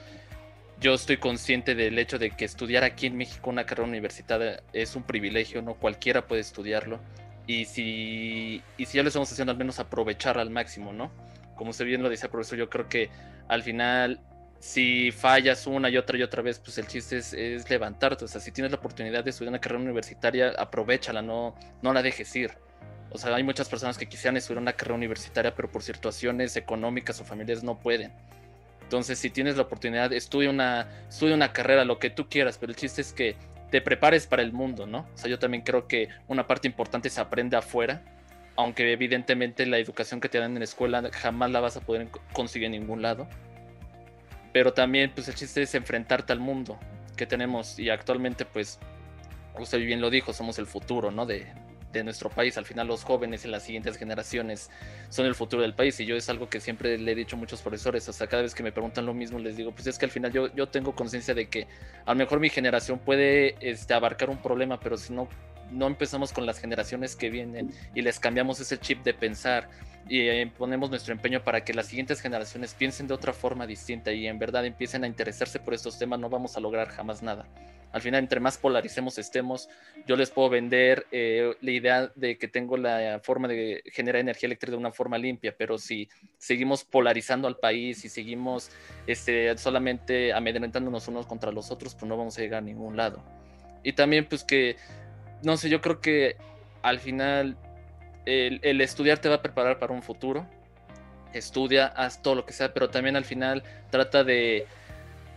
[0.79, 4.95] Yo estoy consciente del hecho de que estudiar aquí en México una carrera universitaria es
[4.95, 6.99] un privilegio, no cualquiera puede estudiarlo.
[7.47, 11.11] Y si, y si ya lo estamos haciendo, al menos aprovechar al máximo, ¿no?
[11.59, 13.09] como usted bien lo dice, profesor, yo creo que
[13.49, 14.21] al final
[14.59, 18.25] si fallas una y otra y otra vez, pues el chiste es, levantarte.
[18.25, 22.01] O sea, si tienes la oportunidad de estudiar una carrera universitaria, aprovechala, no, no la
[22.01, 22.51] dejes ir.
[23.11, 27.19] O sea, hay muchas personas que quisieran estudiar una carrera universitaria, pero por situaciones económicas
[27.21, 28.11] o familiares no pueden.
[28.83, 32.71] Entonces, si tienes la oportunidad, estudia una, estudia una carrera, lo que tú quieras, pero
[32.71, 33.35] el chiste es que
[33.71, 35.07] te prepares para el mundo, ¿no?
[35.13, 38.03] O sea, yo también creo que una parte importante se aprende afuera,
[38.55, 42.09] aunque evidentemente la educación que te dan en la escuela jamás la vas a poder
[42.33, 43.27] conseguir en ningún lado
[44.53, 46.79] pero también pues el chiste es enfrentarte al mundo
[47.15, 48.79] que tenemos y actualmente pues
[49.59, 51.25] usted bien lo dijo, somos el futuro, ¿no?
[51.25, 51.47] De,
[51.91, 52.57] de nuestro país.
[52.57, 54.69] Al final los jóvenes y las siguientes generaciones
[55.09, 57.39] son el futuro del país y yo es algo que siempre le he dicho a
[57.39, 60.05] muchos profesores, sea, cada vez que me preguntan lo mismo les digo, pues es que
[60.05, 61.67] al final yo, yo tengo conciencia de que
[62.05, 65.27] a lo mejor mi generación puede este, abarcar un problema, pero si no,
[65.71, 69.69] no empezamos con las generaciones que vienen y les cambiamos ese chip de pensar
[70.09, 74.11] y eh, ponemos nuestro empeño para que las siguientes generaciones piensen de otra forma distinta
[74.11, 77.45] y en verdad empiecen a interesarse por estos temas, no vamos a lograr jamás nada.
[77.91, 79.67] Al final, entre más polaricemos estemos,
[80.07, 84.47] yo les puedo vender eh, la idea de que tengo la forma de generar energía
[84.47, 86.07] eléctrica de una forma limpia, pero si
[86.37, 88.71] seguimos polarizando al país y seguimos
[89.07, 93.23] este, solamente amedrentándonos unos contra los otros, pues no vamos a llegar a ningún lado.
[93.83, 94.75] Y también, pues que,
[95.43, 96.35] no sé, yo creo que
[96.83, 97.57] al final
[98.25, 100.45] el, estudiar te va a preparar para un futuro.
[101.33, 104.65] Estudia, haz todo lo que sea, pero también al final trata de,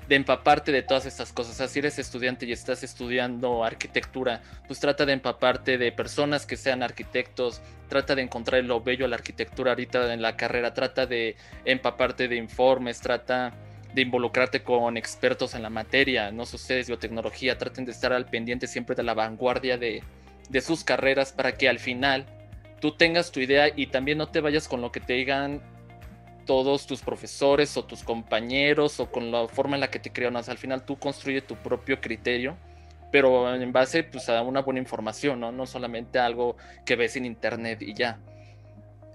[0.09, 1.55] empaparte de todas estas cosas.
[1.55, 6.45] O sea, si eres estudiante y estás estudiando arquitectura, pues trata de empaparte de personas
[6.45, 10.75] que sean arquitectos, trata de encontrar lo bello a la arquitectura ahorita en la carrera,
[10.75, 13.55] trata de empaparte de informes, trata
[13.95, 18.67] de involucrarte con expertos en la materia, no ustedes, biotecnología, traten de estar al pendiente
[18.67, 20.03] siempre de la vanguardia de,
[20.49, 22.27] de sus carreras para que al final
[22.83, 25.63] tú tengas tu idea y también no te vayas con lo que te digan
[26.47, 30.37] todos tus profesores o tus compañeros o con la forma en la que te crean.
[30.37, 32.57] al final tú construyes tu propio criterio,
[33.13, 35.53] pero en base pues, a una buena información, ¿no?
[35.53, 38.19] No solamente algo que ves en internet y ya.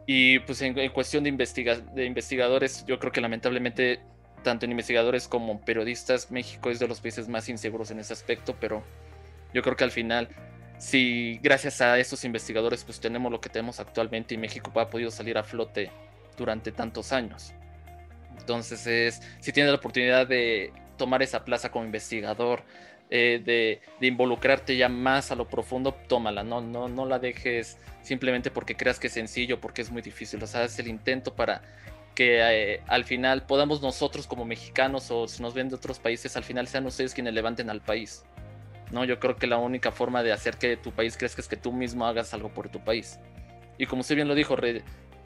[0.05, 3.99] Y pues en, cuestión de, de investigadores, yo creo que lamentablemente
[4.43, 8.55] tanto en investigadores como periodistas, México es de los países más inseguros en ese aspecto,
[8.61, 8.81] pero
[9.53, 10.29] yo creo que al final
[10.77, 15.11] si gracias a estos investigadores pues tenemos lo que tenemos actualmente y México ha podido
[15.11, 15.91] salir a flote
[16.37, 17.53] durante tantos años.
[18.37, 22.63] Entonces es, si tienes la oportunidad de tomar esa plaza como investigador,
[23.09, 28.51] eh, de, involucrarte ya más a lo profundo, tómala, no, no, no la dejes simplemente
[28.51, 31.61] porque creas que es sencillo, porque es muy difícil, o sea, es el intento para
[32.15, 36.35] que eh, al final podamos nosotros como mexicanos o si nos ven de otros países,
[36.35, 38.23] al final sean ustedes quienes levanten al país.
[38.91, 39.05] ¿No?
[39.05, 41.71] Yo creo que la única forma de hacer que tu país crezca es que tú
[41.71, 43.19] mismo hagas algo por tu país.
[43.77, 44.55] Y como usted bien lo dijo,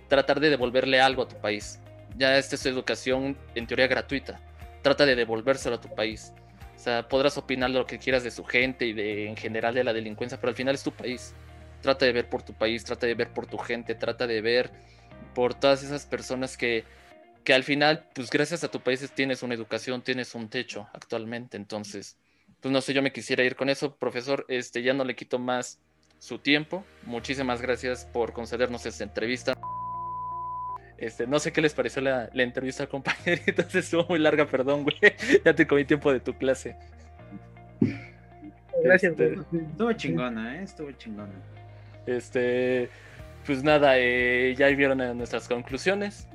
[0.07, 1.79] tratar de devolverle algo a tu país.
[2.17, 4.39] Ya esta es educación en teoría gratuita.
[4.81, 6.33] Trata de devolvérselo a tu país.
[6.75, 9.83] O sea, podrás opinar lo que quieras de su gente y de en general de
[9.83, 11.33] la delincuencia, pero al final es tu país.
[11.81, 14.71] Trata de ver por tu país, trata de ver por tu gente, trata de ver
[15.33, 16.83] por todas esas personas que,
[17.43, 21.55] que al final, pues gracias a tu país tienes una educación, tienes un techo actualmente.
[21.55, 22.17] Entonces,
[22.61, 25.39] pues no sé, yo me quisiera ir con eso, profesor, este, ya no le quito
[25.39, 25.79] más
[26.19, 26.85] su tiempo.
[27.03, 29.53] Muchísimas gracias por concedernos esta entrevista.
[30.97, 33.65] Este, no sé qué les pareció la, entrevista, compañerita.
[33.73, 34.95] Estuvo muy larga, perdón, güey.
[35.43, 36.75] Ya te comí tiempo de tu clase.
[38.83, 40.63] Gracias, este, Estuvo chingona, ¿eh?
[40.63, 41.33] Estuvo chingona.
[42.05, 42.89] Este,
[43.45, 46.27] pues nada, eh, ya vieron nuestras conclusiones.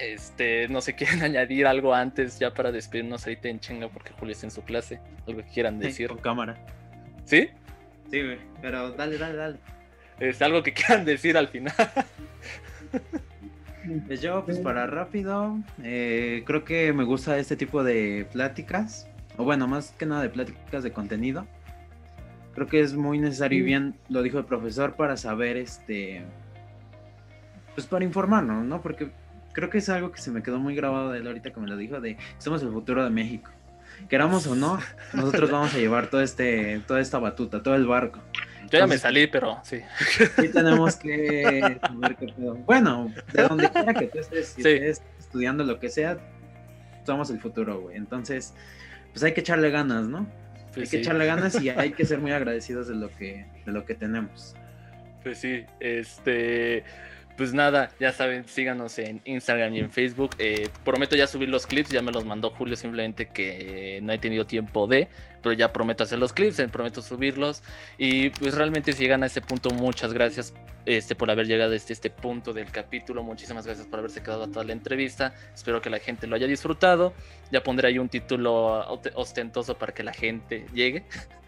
[0.00, 4.32] Este, no sé, quieren añadir algo antes ya para despedirnos ahorita en chinga porque Julio
[4.32, 5.00] está en su clase.
[5.26, 6.08] Algo que quieran decir.
[6.08, 6.56] con cámara.
[7.24, 7.48] ¿Sí?
[8.10, 8.38] Sí, güey.
[8.60, 9.58] Pero dale, dale, dale.
[10.18, 11.74] Es algo que quieran decir al final.
[14.06, 19.44] Pues yo, pues para rápido, eh, creo que me gusta este tipo de pláticas, o
[19.44, 21.46] bueno, más que nada de pláticas de contenido.
[22.54, 26.22] Creo que es muy necesario y bien lo dijo el profesor para saber, este,
[27.74, 28.82] pues para informarnos, ¿no?
[28.82, 29.10] Porque
[29.52, 31.68] creo que es algo que se me quedó muy grabado de él ahorita que me
[31.68, 33.50] lo dijo, de somos el futuro de México.
[34.08, 34.78] Queramos o no,
[35.12, 38.20] nosotros vamos a llevar todo este, toda esta batuta, todo el barco.
[38.70, 39.80] Yo ya me salí, pero sí.
[40.36, 42.54] Sí tenemos que saber qué pedo.
[42.54, 46.18] Bueno, de donde quiera que tú estés, si estés estudiando lo que sea,
[47.04, 47.96] somos el futuro, güey.
[47.96, 48.54] Entonces,
[49.12, 50.28] pues hay que echarle ganas, ¿no?
[50.72, 53.72] Pues hay que echarle ganas y hay que ser muy agradecidos de lo que, de
[53.72, 54.54] lo que tenemos.
[55.24, 56.84] Pues sí, este
[57.40, 60.32] pues nada, ya saben, síganos en Instagram y en Facebook.
[60.36, 64.18] Eh, prometo ya subir los clips, ya me los mandó Julio, simplemente que no he
[64.18, 65.08] tenido tiempo de,
[65.42, 67.62] pero ya prometo hacer los clips, eh, prometo subirlos.
[67.96, 70.52] Y pues realmente si llegan a este punto, muchas gracias
[70.84, 73.22] este, por haber llegado a este, este punto del capítulo.
[73.22, 75.32] Muchísimas gracias por haberse quedado a toda la entrevista.
[75.54, 77.14] Espero que la gente lo haya disfrutado.
[77.50, 81.04] Ya pondré ahí un título ostentoso para que la gente llegue.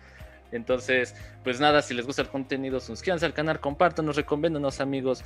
[0.53, 1.15] Entonces,
[1.45, 5.25] pues nada, si les gusta el contenido, suscríbanse al canal, compártanos, recomiéndanos amigos,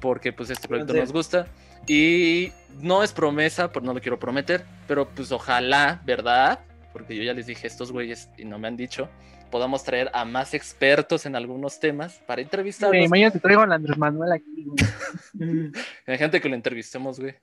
[0.00, 1.46] porque pues este proyecto nos gusta.
[1.86, 6.60] Y no es promesa, pues no lo quiero prometer, pero pues ojalá, ¿verdad?
[6.92, 9.08] Porque yo ya les dije a estos güeyes y no me han dicho,
[9.50, 13.08] podamos traer a más expertos en algunos temas para entrevistarlos.
[13.08, 15.72] mañana te traigo a Andrés Manuel aquí, güey.
[16.18, 17.34] gente que lo entrevistemos, güey.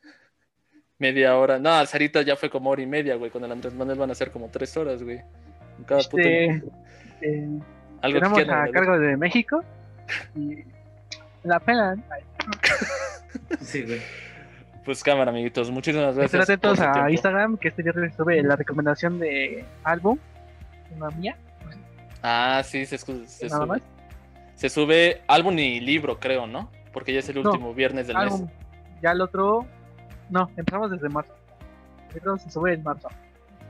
[0.97, 1.59] Media hora.
[1.59, 3.29] No, al Sarita ya fue como hora y media, güey.
[3.29, 5.21] Con el Andrés Manuel van a ser como tres horas, güey.
[5.85, 6.63] Cada este,
[7.21, 7.59] eh,
[8.01, 9.61] tenemos a cargo de México
[10.35, 10.63] y
[11.43, 12.03] la pelan.
[13.61, 14.01] sí, güey.
[14.83, 16.25] Pues cámara, amiguitos, muchísimas gracias.
[16.25, 20.19] Estén atentos a Instagram, que este viernes sube la recomendación de álbum,
[20.95, 21.35] una mía.
[22.21, 23.81] Ah, sí, se, se sube.
[24.53, 26.71] Se sube álbum y libro, creo, ¿no?
[26.93, 28.43] Porque ya es el último viernes del mes.
[29.01, 29.65] Ya el otro,
[30.29, 31.33] no, empezamos desde marzo.
[32.11, 33.09] El otro se sube en marzo.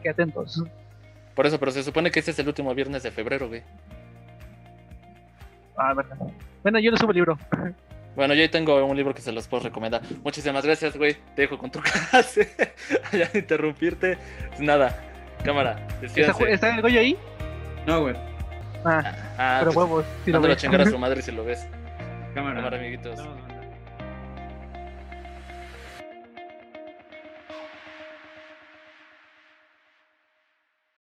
[0.04, 0.64] Qué atentos.
[1.34, 3.64] Por eso, pero se supone que este es el último viernes de febrero, güey.
[5.78, 6.18] Ah, verdad.
[6.62, 7.38] Bueno, yo no subo libro.
[8.16, 10.02] Bueno, yo ahí tengo un libro que se los puedo recomendar.
[10.24, 11.18] Muchísimas gracias, güey.
[11.36, 11.80] Te dejo con tu
[12.12, 12.50] clase.
[13.12, 14.18] ya interrumpirte.
[14.50, 15.04] Pues nada,
[15.44, 15.88] cámara.
[16.02, 17.18] ¿Está, el Goyo ahí?
[17.86, 18.16] No, güey.
[18.86, 20.06] Ah, ah pero pues, huevos.
[20.24, 21.68] Si lo a chingar a su madre si lo ves.
[22.34, 22.56] Cámara.
[22.56, 23.20] Cámara, amiguitos.